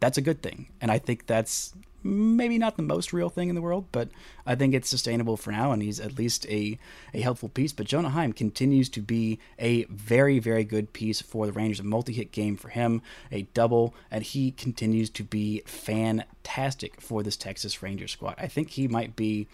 That's 0.00 0.18
a 0.18 0.22
good 0.22 0.42
thing. 0.42 0.68
And 0.80 0.90
I 0.90 0.98
think 0.98 1.26
that's 1.26 1.74
maybe 2.04 2.58
not 2.58 2.76
the 2.76 2.82
most 2.82 3.12
real 3.12 3.30
thing 3.30 3.48
in 3.48 3.54
the 3.54 3.62
world, 3.62 3.86
but 3.90 4.10
I 4.46 4.54
think 4.54 4.74
it's 4.74 4.88
sustainable 4.88 5.36
for 5.36 5.50
now, 5.50 5.72
and 5.72 5.82
he's 5.82 5.98
at 5.98 6.18
least 6.18 6.46
a, 6.48 6.78
a 7.14 7.20
helpful 7.20 7.48
piece. 7.48 7.72
But 7.72 7.86
Jonah 7.86 8.10
Heim 8.10 8.32
continues 8.34 8.90
to 8.90 9.00
be 9.00 9.38
a 9.58 9.84
very, 9.84 10.38
very 10.38 10.64
good 10.64 10.92
piece 10.92 11.22
for 11.22 11.46
the 11.46 11.52
Rangers, 11.52 11.80
a 11.80 11.84
multi 11.84 12.12
hit 12.12 12.30
game 12.30 12.56
for 12.56 12.68
him, 12.68 13.00
a 13.32 13.42
double, 13.54 13.94
and 14.10 14.22
he 14.22 14.52
continues 14.52 15.08
to 15.10 15.24
be 15.24 15.62
fantastic 15.64 17.00
for 17.00 17.22
this 17.22 17.36
Texas 17.36 17.82
Rangers 17.82 18.12
squad. 18.12 18.34
I 18.38 18.48
think 18.48 18.70
he 18.70 18.86
might 18.86 19.16
be, 19.16 19.48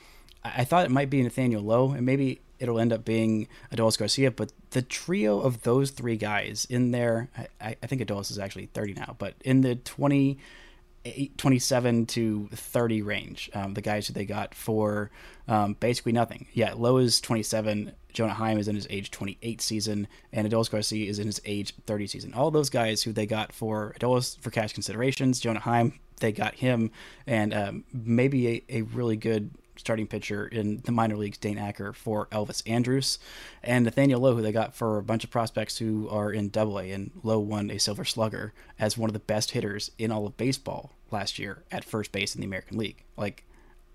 I 0.45 0.65
thought 0.65 0.85
it 0.85 0.91
might 0.91 1.09
be 1.09 1.23
Nathaniel 1.23 1.63
Lowe, 1.63 1.93
and 1.93 2.05
maybe 2.05 2.41
it'll 2.59 2.81
end 2.81 2.93
up 2.93 3.05
being 3.05 3.49
Adolis 3.73 3.97
Garcia, 3.97 4.31
but 4.31 4.53
the 4.71 4.83
trio 4.83 5.41
of 5.41 5.63
those 5.63 5.91
three 5.91 6.17
guys 6.17 6.67
in 6.69 6.91
there, 6.91 7.31
I, 7.61 7.77
I 7.83 7.87
think 7.87 8.03
Adolis 8.03 8.31
is 8.31 8.39
actually 8.39 8.67
30 8.67 8.95
now, 8.95 9.15
but 9.19 9.35
in 9.45 9.61
the 9.63 9.77
20. 9.77 10.39
27 11.37 12.07
to 12.07 12.49
30 12.53 13.03
range. 13.03 13.51
Um, 13.55 13.75
the 13.75 13.81
guys 13.81 14.07
who 14.07 14.13
they 14.13 14.25
got 14.25 14.55
for 14.55 15.11
um, 15.49 15.75
basically 15.81 16.13
nothing. 16.13 16.47
Yeah, 16.53 16.75
Lowe 16.77 16.99
is 16.99 17.21
27. 17.21 17.93
Jonah 18.13 18.35
Heim 18.35 18.59
is 18.59 18.69
in 18.69 18.75
his 18.75 18.87
age 18.91 19.11
28 19.11 19.61
season, 19.61 20.09
and 20.33 20.51
Adolis 20.51 20.71
Garcia 20.71 21.09
is 21.09 21.19
in 21.19 21.27
his 21.27 21.41
age 21.45 21.75
30 21.87 22.07
season. 22.07 22.35
All 22.35 22.51
those 22.51 22.71
guys 22.71 23.03
who 23.03 23.13
they 23.13 23.27
got 23.27 23.53
for 23.53 23.95
Adolis 23.99 24.39
for 24.41 24.51
cash 24.51 24.73
considerations, 24.73 25.41
Jonah 25.41 25.61
Heim, 25.61 25.99
they 26.19 26.33
got 26.33 26.55
him, 26.55 26.91
and 27.27 27.55
um, 27.55 27.85
maybe 27.93 28.49
a, 28.49 28.65
a 28.69 28.83
really 28.83 29.17
good 29.17 29.51
starting 29.81 30.07
pitcher 30.07 30.47
in 30.47 30.83
the 30.85 30.93
minor 30.93 31.17
leagues, 31.17 31.39
Dane 31.39 31.59
Acker, 31.59 31.93
for 31.93 32.27
Elvis 32.27 32.63
Andrus, 32.67 33.19
and 33.63 33.85
Nathaniel 33.85 34.21
Lowe, 34.21 34.37
who 34.37 34.43
they 34.43 34.53
got 34.53 34.75
for 34.75 34.99
a 34.99 35.03
bunch 35.03 35.25
of 35.25 35.31
prospects 35.31 35.79
who 35.79 36.09
are 36.09 36.33
in 36.33 36.51
Double 36.51 36.79
A, 36.79 36.91
and 36.93 37.11
Lowe 37.23 37.41
won 37.41 37.71
a 37.71 37.79
Silver 37.79 38.05
Slugger 38.05 38.53
as 38.79 38.97
one 38.97 39.11
of 39.11 39.15
the 39.15 39.19
best 39.19 39.53
hitters 39.53 39.91
in 39.99 40.13
all 40.13 40.27
of 40.27 40.37
baseball 40.37 40.93
last 41.11 41.39
year 41.39 41.65
at 41.73 41.85
first 41.85 42.13
base 42.13 42.35
in 42.35 42.41
the 42.41 42.47
American 42.47 42.79
League. 42.79 43.03
Like 43.17 43.45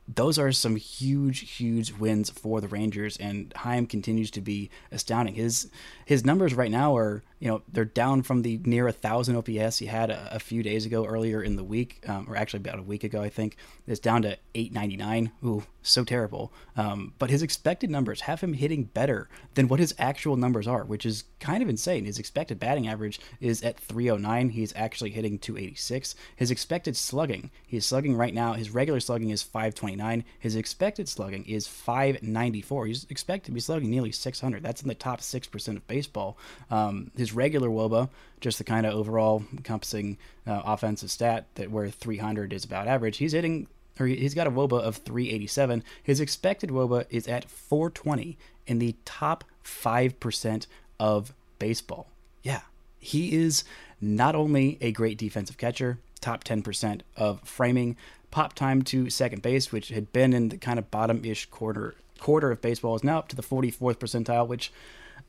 those 0.08 0.38
are 0.38 0.52
some 0.52 0.76
huge, 0.76 1.58
huge 1.58 1.92
wins 1.94 2.30
for 2.30 2.62
the 2.62 2.68
Rangers, 2.68 3.18
and 3.18 3.52
Heim 3.54 3.88
continues 3.88 4.30
to 4.32 4.42
be 4.42 4.70
astounding. 4.92 5.36
His 5.36 5.70
his 6.06 6.24
numbers 6.24 6.54
right 6.54 6.70
now 6.72 6.96
are, 6.96 7.24
you 7.40 7.50
know, 7.50 7.62
they're 7.72 7.86
down 7.86 8.24
from 8.24 8.42
the 8.42 8.60
near 8.64 8.88
a 8.88 8.92
thousand 8.92 9.36
OPS 9.36 9.78
he 9.80 9.86
had 9.86 10.10
a, 10.10 10.36
a, 10.36 10.40
few 10.40 10.64
days 10.64 10.86
ago, 10.86 11.06
earlier 11.06 11.44
in 11.44 11.58
the 11.58 11.64
week, 11.64 12.04
um, 12.08 12.28
or 12.30 12.36
actually 12.36 12.62
about 12.62 12.80
a 12.80 12.84
week 12.84 13.04
ago, 13.04 13.22
I 13.22 13.30
think. 13.30 13.58
It's 13.88 14.00
down 14.00 14.22
to 14.24 14.38
899. 14.56 15.32
Ooh, 15.44 15.64
so 15.82 16.04
terrible. 16.04 16.54
Um, 16.78 17.14
but 17.20 17.30
his 17.30 17.42
expected 17.42 17.90
numbers 17.90 18.22
have 18.22 18.42
him 18.42 18.54
hitting 18.54 18.86
better 18.86 19.30
than 19.54 19.68
what 19.68 19.80
his 19.80 19.94
actual 20.00 20.38
numbers 20.38 20.68
are, 20.68 20.84
which 20.86 21.06
is 21.06 21.26
kind 21.40 21.62
of 21.62 21.70
insane. 21.70 22.06
His 22.06 22.20
expected 22.20 22.60
batting 22.60 22.88
average 22.88 23.20
is 23.40 23.62
at 23.64 23.80
309. 23.80 24.50
He's 24.50 24.74
actually 24.76 25.12
hitting 25.12 25.38
286. 25.38 26.16
His 26.36 26.52
expected 26.52 26.96
slugging, 26.96 27.52
he's 27.68 27.86
slugging 27.86 28.16
right 28.16 28.34
now. 28.34 28.54
His 28.54 28.70
regular 28.70 29.00
slugging 29.00 29.30
is 29.30 29.44
529. 29.44 30.24
His 30.40 30.56
expected 30.56 31.10
slugging 31.10 31.46
is 31.46 31.68
594. 31.68 32.86
He's 32.88 33.06
expected 33.10 33.48
to 33.48 33.52
be 33.52 33.60
slugging 33.60 33.90
nearly 33.90 34.12
600. 34.12 34.64
That's 34.64 34.82
in 34.82 34.88
the 34.88 34.96
top 34.96 35.22
six 35.22 35.48
percent 35.48 35.78
of 35.78 35.88
baseball. 35.88 36.38
Um, 36.72 37.12
his 37.16 37.25
regular 37.34 37.70
WOBA, 37.70 38.10
just 38.42 38.58
the 38.58 38.64
kind 38.64 38.86
of 38.86 38.94
overall 38.94 39.44
encompassing 39.52 40.18
uh, 40.46 40.62
offensive 40.66 41.12
stat 41.12 41.48
that 41.56 41.72
where 41.72 41.90
300 41.90 42.54
is 42.54 42.66
about 42.66 42.88
average, 42.88 43.18
he's 43.18 43.34
hitting 43.34 43.68
or 44.00 44.08
he's 44.08 44.34
got 44.34 44.48
a 44.48 44.52
WOBA 44.52 44.82
of 44.82 44.98
387. 44.98 45.84
His 46.04 46.20
expected 46.20 46.70
WOBA 46.70 47.06
is 47.10 47.28
at 47.28 47.50
420 47.50 48.38
in 48.68 48.80
the 48.80 48.96
top 49.06 49.44
5% 49.64 50.68
of 51.00 51.34
baseball. 51.60 52.08
Yeah, 52.44 52.62
he 53.00 53.36
is 53.36 53.64
not 54.02 54.36
only 54.36 54.78
a 54.82 54.92
great 54.92 55.18
defensive 55.18 55.58
catcher, 55.58 56.00
top 56.20 56.44
10% 56.44 57.02
of 57.16 57.42
framing, 57.42 57.96
pop 58.32 58.54
time 58.54 58.82
to 58.84 59.10
second 59.10 59.42
base, 59.42 59.72
which 59.72 59.90
had 59.90 60.12
been 60.12 60.34
in 60.34 60.50
the 60.50 60.58
kind 60.58 60.78
of 60.78 60.92
bottom 60.92 61.24
ish 61.24 61.46
quarter 61.46 61.96
quarter 62.20 62.50
of 62.50 62.62
baseball, 62.62 62.96
is 62.96 63.04
now 63.04 63.20
up 63.20 63.28
to 63.28 63.36
the 63.36 63.44
44th 63.44 63.98
percentile, 63.98 64.48
which 64.48 64.72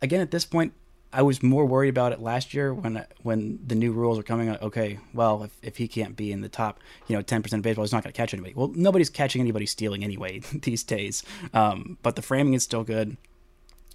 again, 0.00 0.20
at 0.20 0.30
this 0.30 0.44
point, 0.44 0.72
I 1.16 1.22
was 1.22 1.42
more 1.42 1.64
worried 1.64 1.88
about 1.88 2.12
it 2.12 2.20
last 2.20 2.52
year 2.52 2.74
when 2.74 3.02
when 3.22 3.58
the 3.66 3.74
new 3.74 3.90
rules 3.90 4.18
are 4.18 4.22
coming 4.22 4.50
out. 4.50 4.60
Okay, 4.60 4.98
well, 5.14 5.44
if, 5.44 5.58
if 5.62 5.76
he 5.78 5.88
can't 5.88 6.14
be 6.14 6.30
in 6.30 6.42
the 6.42 6.48
top, 6.50 6.78
you 7.06 7.16
know, 7.16 7.22
ten 7.22 7.42
percent 7.42 7.60
of 7.60 7.64
baseball, 7.64 7.84
he's 7.84 7.92
not 7.92 8.04
going 8.04 8.12
to 8.12 8.16
catch 8.16 8.34
anybody. 8.34 8.52
Well, 8.54 8.70
nobody's 8.74 9.08
catching 9.08 9.40
anybody 9.40 9.64
stealing 9.64 10.04
anyway 10.04 10.40
these 10.52 10.84
days. 10.84 11.22
Um, 11.54 11.96
but 12.02 12.16
the 12.16 12.22
framing 12.22 12.52
is 12.52 12.64
still 12.64 12.84
good. 12.84 13.16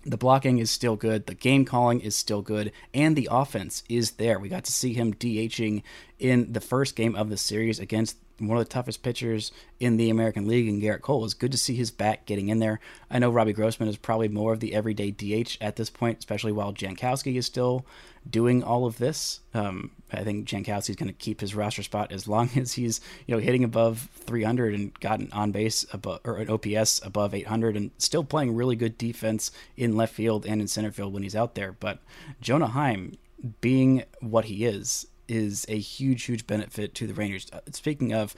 The 0.03 0.17
blocking 0.17 0.57
is 0.57 0.71
still 0.71 0.95
good. 0.95 1.27
The 1.27 1.35
game 1.35 1.63
calling 1.63 1.99
is 1.99 2.17
still 2.17 2.41
good, 2.41 2.71
and 2.91 3.15
the 3.15 3.29
offense 3.29 3.83
is 3.87 4.13
there. 4.13 4.39
We 4.39 4.49
got 4.49 4.63
to 4.63 4.71
see 4.71 4.93
him 4.93 5.13
DHing 5.13 5.83
in 6.17 6.51
the 6.53 6.59
first 6.59 6.95
game 6.95 7.15
of 7.15 7.29
the 7.29 7.37
series 7.37 7.79
against 7.79 8.17
one 8.47 8.57
of 8.57 8.63
the 8.63 8.69
toughest 8.69 9.03
pitchers 9.03 9.51
in 9.79 9.97
the 9.97 10.09
American 10.09 10.47
League 10.47 10.67
and 10.67 10.81
Gerrit 10.81 11.01
Cole. 11.01 11.25
It's 11.25 11.33
good 11.33 11.51
to 11.51 11.57
see 11.57 11.75
his 11.75 11.91
bat 11.91 12.25
getting 12.25 12.49
in 12.49 12.59
there. 12.59 12.79
I 13.09 13.19
know 13.19 13.29
Robbie 13.29 13.53
Grossman 13.53 13.89
is 13.89 13.97
probably 13.97 14.27
more 14.27 14.53
of 14.53 14.59
the 14.59 14.73
everyday 14.73 15.11
DH 15.11 15.57
at 15.61 15.75
this 15.75 15.89
point, 15.89 16.19
especially 16.19 16.51
while 16.51 16.73
Jankowski 16.73 17.35
is 17.35 17.45
still 17.45 17.85
doing 18.29 18.63
all 18.63 18.85
of 18.85 18.97
this. 18.97 19.39
Um, 19.53 19.91
I 20.11 20.23
think 20.23 20.47
Jankowski 20.47 20.91
is 20.91 20.95
going 20.95 21.07
to 21.07 21.13
keep 21.13 21.41
his 21.41 21.55
roster 21.55 21.83
spot 21.83 22.11
as 22.11 22.27
long 22.27 22.49
as 22.55 22.73
he's 22.73 23.01
you 23.25 23.35
know 23.35 23.41
hitting 23.41 23.63
above 23.63 24.09
300 24.13 24.73
and 24.73 24.99
gotten 24.99 25.31
on 25.31 25.51
base 25.51 25.85
above 25.93 26.21
or 26.23 26.37
an 26.37 26.49
OPS 26.49 27.01
above 27.03 27.33
800 27.33 27.75
and 27.75 27.91
still 27.97 28.23
playing 28.23 28.55
really 28.55 28.75
good 28.75 28.97
defense 28.97 29.51
in 29.77 29.97
left 29.97 30.13
field 30.13 30.45
and 30.45 30.61
in 30.61 30.67
center 30.67 30.91
field 30.91 31.13
when 31.13 31.23
he's 31.23 31.35
out 31.35 31.55
there. 31.55 31.73
But 31.73 31.99
Jonah 32.41 32.67
Heim 32.67 33.17
being 33.59 34.03
what 34.19 34.45
he 34.45 34.65
is 34.65 35.07
is 35.27 35.65
a 35.69 35.77
huge, 35.77 36.23
huge 36.23 36.47
benefit 36.47 36.93
to 36.95 37.07
the 37.07 37.13
Rangers. 37.13 37.47
Uh, 37.51 37.59
speaking 37.71 38.13
of 38.13 38.35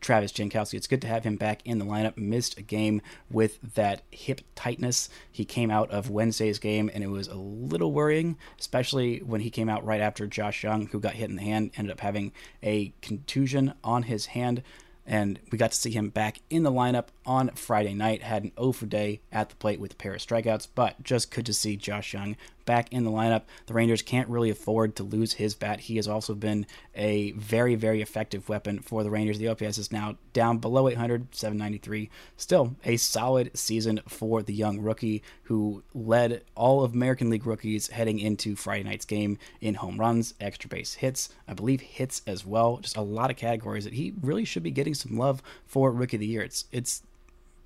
Travis 0.00 0.32
Jankowski, 0.32 0.74
it's 0.74 0.86
good 0.86 1.02
to 1.02 1.08
have 1.08 1.24
him 1.24 1.36
back 1.36 1.60
in 1.64 1.78
the 1.78 1.84
lineup. 1.84 2.16
Missed 2.16 2.58
a 2.58 2.62
game 2.62 3.02
with 3.30 3.74
that 3.74 4.02
hip 4.10 4.40
tightness. 4.54 5.08
He 5.30 5.44
came 5.44 5.70
out 5.70 5.90
of 5.90 6.10
Wednesday's 6.10 6.58
game, 6.58 6.90
and 6.92 7.02
it 7.02 7.08
was 7.08 7.28
a 7.28 7.34
little 7.34 7.92
worrying, 7.92 8.36
especially 8.58 9.18
when 9.18 9.40
he 9.40 9.50
came 9.50 9.68
out 9.68 9.84
right 9.84 10.00
after 10.00 10.26
Josh 10.26 10.62
Jung, 10.62 10.86
who 10.88 11.00
got 11.00 11.14
hit 11.14 11.30
in 11.30 11.36
the 11.36 11.42
hand, 11.42 11.72
ended 11.76 11.92
up 11.92 12.00
having 12.00 12.32
a 12.62 12.92
contusion 13.02 13.74
on 13.82 14.04
his 14.04 14.26
hand 14.26 14.62
and 15.06 15.38
we 15.50 15.58
got 15.58 15.70
to 15.70 15.76
see 15.78 15.92
him 15.92 16.10
back 16.10 16.40
in 16.50 16.64
the 16.64 16.72
lineup 16.72 17.06
on 17.24 17.50
Friday 17.50 17.94
night. 17.94 18.22
Had 18.22 18.44
an 18.44 18.52
0 18.58 18.72
for 18.72 18.86
day 18.86 19.20
at 19.30 19.50
the 19.50 19.56
plate 19.56 19.78
with 19.78 19.92
a 19.92 19.96
pair 19.96 20.14
of 20.14 20.20
strikeouts, 20.20 20.68
but 20.74 21.02
just 21.02 21.30
good 21.30 21.46
to 21.46 21.54
see 21.54 21.76
Josh 21.76 22.12
Jung 22.12 22.36
back 22.66 22.92
in 22.92 23.04
the 23.04 23.10
lineup. 23.10 23.42
The 23.66 23.74
Rangers 23.74 24.02
can't 24.02 24.28
really 24.28 24.50
afford 24.50 24.96
to 24.96 25.02
lose 25.02 25.34
his 25.34 25.54
bat. 25.54 25.80
He 25.80 25.96
has 25.96 26.06
also 26.06 26.34
been 26.34 26.66
a 26.94 27.32
very, 27.32 27.74
very 27.74 28.02
effective 28.02 28.48
weapon 28.48 28.80
for 28.80 29.02
the 29.02 29.10
Rangers. 29.10 29.38
The 29.38 29.48
OPS 29.48 29.78
is 29.78 29.90
now 29.90 30.16
down 30.32 30.58
below 30.58 30.88
800, 30.88 31.34
793. 31.34 32.10
Still 32.36 32.76
a 32.84 32.96
solid 32.98 33.56
season 33.56 34.00
for 34.06 34.42
the 34.42 34.52
young 34.52 34.80
rookie 34.80 35.22
who 35.44 35.82
led 35.94 36.42
all 36.54 36.84
of 36.84 36.92
American 36.92 37.30
League 37.30 37.46
rookies 37.46 37.88
heading 37.88 38.18
into 38.18 38.56
Friday 38.56 38.82
night's 38.82 39.06
game 39.06 39.38
in 39.60 39.74
home 39.74 39.98
runs, 39.98 40.34
extra 40.40 40.68
base 40.68 40.94
hits, 40.94 41.30
I 41.48 41.54
believe 41.54 41.80
hits 41.80 42.22
as 42.26 42.44
well. 42.44 42.78
Just 42.78 42.96
a 42.96 43.02
lot 43.02 43.30
of 43.30 43.36
categories 43.36 43.84
that 43.84 43.94
he 43.94 44.12
really 44.20 44.44
should 44.44 44.62
be 44.62 44.70
getting 44.70 44.94
some 44.94 45.16
love 45.16 45.42
for 45.64 45.92
Rookie 45.92 46.16
of 46.16 46.20
the 46.20 46.26
Year. 46.26 46.42
It's 46.42 46.64
it's 46.72 47.02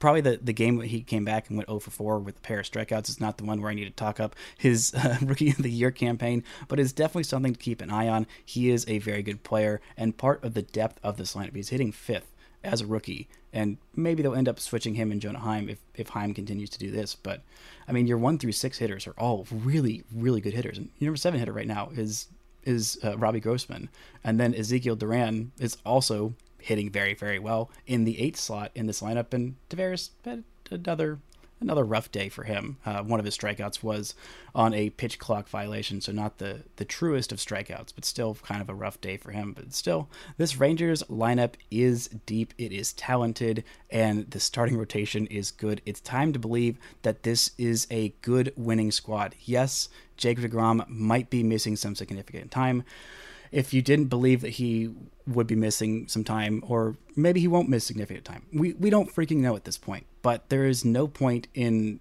probably 0.00 0.22
the, 0.22 0.40
the 0.42 0.52
game 0.52 0.78
that 0.78 0.88
he 0.88 1.02
came 1.02 1.24
back 1.24 1.48
and 1.48 1.56
went 1.56 1.68
0 1.68 1.78
for 1.78 1.90
4 1.90 2.18
with 2.18 2.38
a 2.38 2.40
pair 2.40 2.60
of 2.60 2.66
strikeouts 2.66 3.08
is 3.08 3.20
not 3.20 3.38
the 3.38 3.44
one 3.44 3.60
where 3.60 3.70
I 3.70 3.74
need 3.74 3.84
to 3.84 3.90
talk 3.90 4.18
up 4.18 4.34
his 4.58 4.92
uh, 4.98 5.18
rookie 5.22 5.50
of 5.50 5.58
the 5.58 5.70
year 5.70 5.92
campaign, 5.92 6.42
but 6.66 6.80
it's 6.80 6.92
definitely 6.92 7.24
something 7.24 7.52
to 7.52 7.58
keep 7.58 7.80
an 7.80 7.90
eye 7.90 8.08
on. 8.08 8.26
He 8.44 8.70
is 8.70 8.84
a 8.88 8.98
very 8.98 9.22
good 9.22 9.44
player 9.44 9.80
and 9.96 10.16
part 10.16 10.42
of 10.42 10.54
the 10.54 10.62
depth 10.62 10.98
of 11.04 11.16
this 11.16 11.34
lineup. 11.34 11.54
He's 11.54 11.68
hitting 11.68 11.92
fifth 11.92 12.32
as 12.64 12.80
a 12.80 12.86
rookie, 12.86 13.28
and 13.52 13.78
maybe 13.94 14.22
they'll 14.22 14.34
end 14.34 14.48
up 14.48 14.58
switching 14.58 14.94
him 14.94 15.12
and 15.12 15.20
Jonah 15.20 15.38
Heim 15.38 15.68
if, 15.68 15.78
if 15.94 16.08
Heim 16.10 16.34
continues 16.34 16.70
to 16.70 16.78
do 16.78 16.90
this. 16.90 17.14
But 17.14 17.42
I 17.86 17.92
mean, 17.92 18.06
your 18.06 18.18
one 18.18 18.38
through 18.38 18.52
six 18.52 18.78
hitters 18.78 19.06
are 19.06 19.14
all 19.18 19.46
really, 19.50 20.04
really 20.14 20.40
good 20.40 20.54
hitters. 20.54 20.78
And 20.78 20.90
your 20.98 21.08
number 21.08 21.16
seven 21.16 21.38
hitter 21.38 21.52
right 21.52 21.66
now 21.66 21.90
is 21.94 22.28
is 22.62 22.98
uh, 23.02 23.16
Robbie 23.16 23.40
Grossman, 23.40 23.88
and 24.22 24.38
then 24.38 24.52
Ezequiel 24.52 24.98
Duran 24.98 25.52
is 25.58 25.78
also 25.86 26.34
hitting 26.62 26.90
very, 26.90 27.14
very 27.14 27.38
well 27.38 27.70
in 27.86 28.04
the 28.04 28.20
eighth 28.20 28.38
slot 28.38 28.70
in 28.74 28.86
this 28.86 29.00
lineup. 29.00 29.32
And 29.34 29.56
Taveras 29.68 30.10
had 30.24 30.44
another 30.70 31.18
another 31.60 31.84
rough 31.84 32.10
day 32.10 32.28
for 32.28 32.44
him. 32.44 32.78
Uh, 32.86 33.02
one 33.02 33.20
of 33.20 33.26
his 33.26 33.36
strikeouts 33.36 33.82
was 33.82 34.14
on 34.54 34.72
a 34.72 34.90
pitch 34.90 35.18
clock 35.18 35.48
violation, 35.48 36.00
so 36.00 36.10
not 36.10 36.38
the 36.38 36.62
the 36.76 36.84
truest 36.84 37.32
of 37.32 37.38
strikeouts, 37.38 37.92
but 37.94 38.04
still 38.04 38.34
kind 38.42 38.62
of 38.62 38.68
a 38.68 38.74
rough 38.74 39.00
day 39.00 39.16
for 39.16 39.30
him. 39.30 39.52
But 39.52 39.72
still, 39.74 40.08
this 40.38 40.56
Rangers 40.56 41.02
lineup 41.04 41.54
is 41.70 42.08
deep, 42.26 42.54
it 42.58 42.72
is 42.72 42.92
talented, 42.94 43.64
and 43.90 44.30
the 44.30 44.40
starting 44.40 44.78
rotation 44.78 45.26
is 45.26 45.50
good. 45.50 45.82
It's 45.84 46.00
time 46.00 46.32
to 46.32 46.38
believe 46.38 46.78
that 47.02 47.22
this 47.22 47.52
is 47.58 47.86
a 47.90 48.14
good 48.22 48.52
winning 48.56 48.90
squad. 48.90 49.34
Yes, 49.40 49.88
Jake 50.16 50.38
DeGrom 50.38 50.88
might 50.88 51.30
be 51.30 51.42
missing 51.42 51.76
some 51.76 51.94
significant 51.94 52.50
time 52.50 52.84
if 53.52 53.74
you 53.74 53.82
didn't 53.82 54.06
believe 54.06 54.40
that 54.42 54.50
he 54.50 54.90
would 55.26 55.46
be 55.46 55.56
missing 55.56 56.06
some 56.08 56.24
time, 56.24 56.62
or 56.66 56.96
maybe 57.16 57.40
he 57.40 57.48
won't 57.48 57.68
miss 57.68 57.84
significant 57.84 58.24
time. 58.24 58.46
We 58.52 58.74
we 58.74 58.90
don't 58.90 59.12
freaking 59.14 59.38
know 59.38 59.56
at 59.56 59.64
this 59.64 59.78
point. 59.78 60.06
But 60.22 60.48
there 60.50 60.66
is 60.66 60.84
no 60.84 61.08
point 61.08 61.48
in 61.54 62.00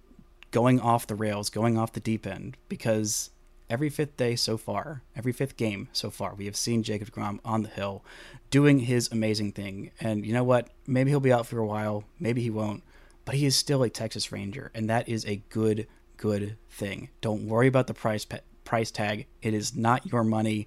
going 0.50 0.80
off 0.80 1.06
the 1.06 1.14
rails, 1.14 1.48
going 1.48 1.78
off 1.78 1.92
the 1.92 2.00
deep 2.00 2.26
end, 2.26 2.56
because 2.68 3.30
every 3.68 3.88
fifth 3.88 4.16
day 4.16 4.36
so 4.36 4.56
far, 4.56 5.02
every 5.16 5.32
fifth 5.32 5.56
game 5.56 5.88
so 5.92 6.10
far, 6.10 6.34
we 6.34 6.46
have 6.46 6.56
seen 6.56 6.82
Jacob 6.82 7.10
DeGrom 7.10 7.38
on 7.44 7.62
the 7.62 7.68
hill 7.68 8.04
doing 8.50 8.80
his 8.80 9.08
amazing 9.12 9.52
thing. 9.52 9.92
And 10.00 10.26
you 10.26 10.32
know 10.32 10.44
what? 10.44 10.68
Maybe 10.86 11.10
he'll 11.10 11.20
be 11.20 11.32
out 11.32 11.46
for 11.46 11.58
a 11.58 11.66
while, 11.66 12.04
maybe 12.18 12.42
he 12.42 12.50
won't, 12.50 12.82
but 13.24 13.36
he 13.36 13.46
is 13.46 13.54
still 13.54 13.82
a 13.82 13.88
Texas 13.88 14.32
Ranger, 14.32 14.70
and 14.74 14.90
that 14.90 15.08
is 15.08 15.24
a 15.24 15.36
good, 15.50 15.86
good 16.16 16.56
thing. 16.68 17.10
Don't 17.20 17.46
worry 17.46 17.68
about 17.68 17.86
the 17.86 17.94
price 17.94 18.26
price 18.64 18.90
tag. 18.90 19.26
It 19.40 19.54
is 19.54 19.74
not 19.74 20.06
your 20.06 20.24
money. 20.24 20.66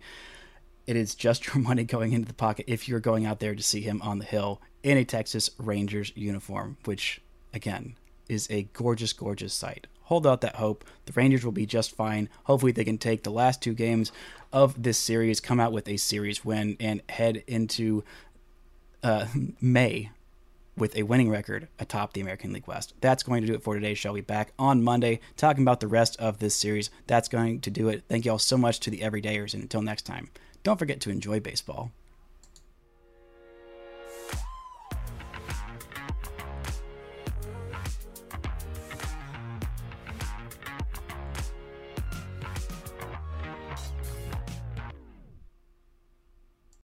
It 0.85 0.95
is 0.95 1.15
just 1.15 1.47
your 1.53 1.63
money 1.63 1.83
going 1.83 2.13
into 2.13 2.27
the 2.27 2.33
pocket 2.33 2.65
if 2.67 2.87
you're 2.87 2.99
going 2.99 3.25
out 3.25 3.39
there 3.39 3.55
to 3.55 3.63
see 3.63 3.81
him 3.81 4.01
on 4.01 4.19
the 4.19 4.25
hill 4.25 4.61
in 4.81 4.97
a 4.97 5.05
Texas 5.05 5.49
Rangers 5.57 6.11
uniform, 6.15 6.77
which 6.85 7.21
again 7.53 7.95
is 8.29 8.47
a 8.49 8.63
gorgeous, 8.73 9.13
gorgeous 9.13 9.53
sight. 9.53 9.87
Hold 10.03 10.27
out 10.27 10.41
that 10.41 10.57
hope. 10.57 10.83
The 11.05 11.13
Rangers 11.13 11.45
will 11.45 11.53
be 11.53 11.65
just 11.65 11.95
fine. 11.95 12.29
Hopefully, 12.43 12.71
they 12.71 12.83
can 12.83 12.97
take 12.97 13.23
the 13.23 13.31
last 13.31 13.61
two 13.61 13.73
games 13.73 14.11
of 14.51 14.81
this 14.81 14.97
series, 14.97 15.39
come 15.39 15.59
out 15.59 15.71
with 15.71 15.87
a 15.87 15.97
series 15.97 16.43
win, 16.43 16.75
and 16.79 17.01
head 17.09 17.43
into 17.47 18.03
uh, 19.01 19.27
May 19.61 20.11
with 20.75 20.95
a 20.97 21.03
winning 21.03 21.29
record 21.29 21.67
atop 21.79 22.13
the 22.13 22.21
American 22.21 22.51
League 22.51 22.67
West. 22.67 22.93
That's 22.99 23.23
going 23.23 23.41
to 23.41 23.47
do 23.47 23.53
it 23.53 23.63
for 23.63 23.75
today's 23.75 23.97
show. 23.97 24.11
We'll 24.11 24.21
be 24.21 24.25
back 24.25 24.53
on 24.57 24.83
Monday 24.83 25.19
talking 25.37 25.63
about 25.63 25.79
the 25.79 25.87
rest 25.87 26.19
of 26.19 26.39
this 26.39 26.55
series. 26.55 26.89
That's 27.07 27.29
going 27.29 27.61
to 27.61 27.71
do 27.71 27.89
it. 27.89 28.03
Thank 28.09 28.25
you 28.25 28.31
all 28.31 28.39
so 28.39 28.57
much 28.57 28.79
to 28.81 28.89
the 28.89 28.99
everydayers, 28.99 29.53
and 29.53 29.63
until 29.63 29.81
next 29.81 30.03
time, 30.03 30.29
don't 30.63 30.79
forget 30.79 31.01
to 31.01 31.09
enjoy 31.09 31.39
baseball. 31.39 31.91